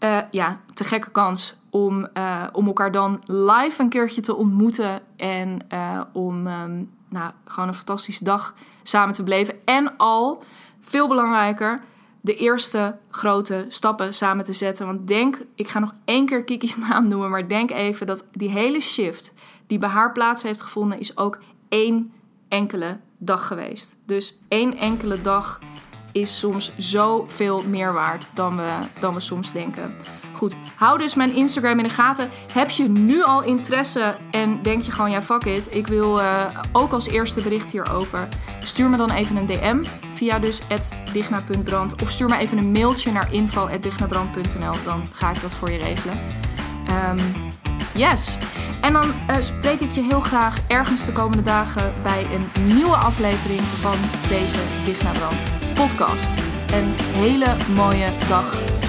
Uh, 0.00 0.18
ja, 0.30 0.60
te 0.74 0.84
gekke 0.84 1.10
kans 1.10 1.56
om, 1.70 2.08
uh, 2.14 2.46
om 2.52 2.66
elkaar 2.66 2.92
dan 2.92 3.20
live 3.24 3.82
een 3.82 3.88
keertje 3.88 4.20
te 4.20 4.36
ontmoeten 4.36 5.00
en 5.16 5.66
uh, 5.72 6.00
om 6.12 6.46
um, 6.46 6.90
nou, 7.08 7.32
gewoon 7.44 7.68
een 7.68 7.74
fantastische 7.74 8.24
dag 8.24 8.54
samen 8.82 9.14
te 9.14 9.22
beleven. 9.22 9.54
En 9.64 9.96
al, 9.96 10.42
veel 10.80 11.08
belangrijker, 11.08 11.80
de 12.20 12.36
eerste 12.36 12.96
grote 13.10 13.66
stappen 13.68 14.14
samen 14.14 14.44
te 14.44 14.52
zetten. 14.52 14.86
Want 14.86 15.08
denk, 15.08 15.44
ik 15.54 15.68
ga 15.68 15.78
nog 15.78 15.94
één 16.04 16.26
keer 16.26 16.44
Kiki's 16.44 16.76
naam 16.88 17.08
noemen, 17.08 17.30
maar 17.30 17.48
denk 17.48 17.70
even 17.70 18.06
dat 18.06 18.24
die 18.32 18.48
hele 18.48 18.80
shift 18.80 19.34
die 19.66 19.78
bij 19.78 19.88
haar 19.88 20.12
plaats 20.12 20.42
heeft 20.42 20.60
gevonden, 20.60 20.98
is 20.98 21.16
ook 21.16 21.38
één 21.68 22.12
enkele 22.50 23.00
dag 23.18 23.46
geweest. 23.46 23.96
Dus 24.06 24.38
één 24.48 24.76
enkele 24.76 25.20
dag 25.20 25.58
is 26.12 26.38
soms 26.38 26.72
zoveel 26.76 27.62
meer 27.68 27.92
waard 27.92 28.30
dan 28.34 28.56
we, 28.56 28.70
dan 29.00 29.14
we 29.14 29.20
soms 29.20 29.52
denken. 29.52 29.94
Goed, 30.32 30.56
hou 30.74 30.98
dus 30.98 31.14
mijn 31.14 31.34
Instagram 31.34 31.78
in 31.78 31.84
de 31.84 31.90
gaten. 31.90 32.30
Heb 32.52 32.70
je 32.70 32.88
nu 32.88 33.22
al 33.22 33.42
interesse 33.42 34.16
en 34.30 34.62
denk 34.62 34.82
je 34.82 34.92
gewoon, 34.92 35.10
ja 35.10 35.22
fuck 35.22 35.44
it, 35.44 35.74
ik 35.74 35.86
wil 35.86 36.18
uh, 36.18 36.44
ook 36.72 36.92
als 36.92 37.08
eerste 37.08 37.42
bericht 37.42 37.70
hierover. 37.70 38.28
Stuur 38.60 38.88
me 38.88 38.96
dan 38.96 39.10
even 39.10 39.36
een 39.36 39.46
DM 39.46 39.84
via 40.12 40.38
dus 40.38 40.60
digna.brand 41.12 42.02
of 42.02 42.10
stuur 42.10 42.28
me 42.28 42.36
even 42.36 42.58
een 42.58 42.72
mailtje 42.72 43.12
naar 43.12 43.32
info.dignabrand.nl. 43.32 44.74
Dan 44.84 45.02
ga 45.12 45.30
ik 45.30 45.40
dat 45.40 45.54
voor 45.54 45.70
je 45.70 45.78
regelen. 45.78 46.18
Um, 46.88 47.49
yes. 48.00 48.36
En 48.80 48.92
dan 48.92 49.04
uh, 49.30 49.36
spreek 49.40 49.80
ik 49.80 49.90
je 49.90 50.02
heel 50.02 50.20
graag 50.20 50.58
ergens 50.66 51.04
de 51.04 51.12
komende 51.12 51.42
dagen 51.42 51.92
bij 52.02 52.26
een 52.34 52.74
nieuwe 52.74 52.96
aflevering 52.96 53.60
van 53.60 53.96
deze 54.28 54.58
Dignabrand 54.84 55.42
podcast. 55.74 56.32
Een 56.72 56.94
hele 56.98 57.56
mooie 57.74 58.08
dag 58.28 58.79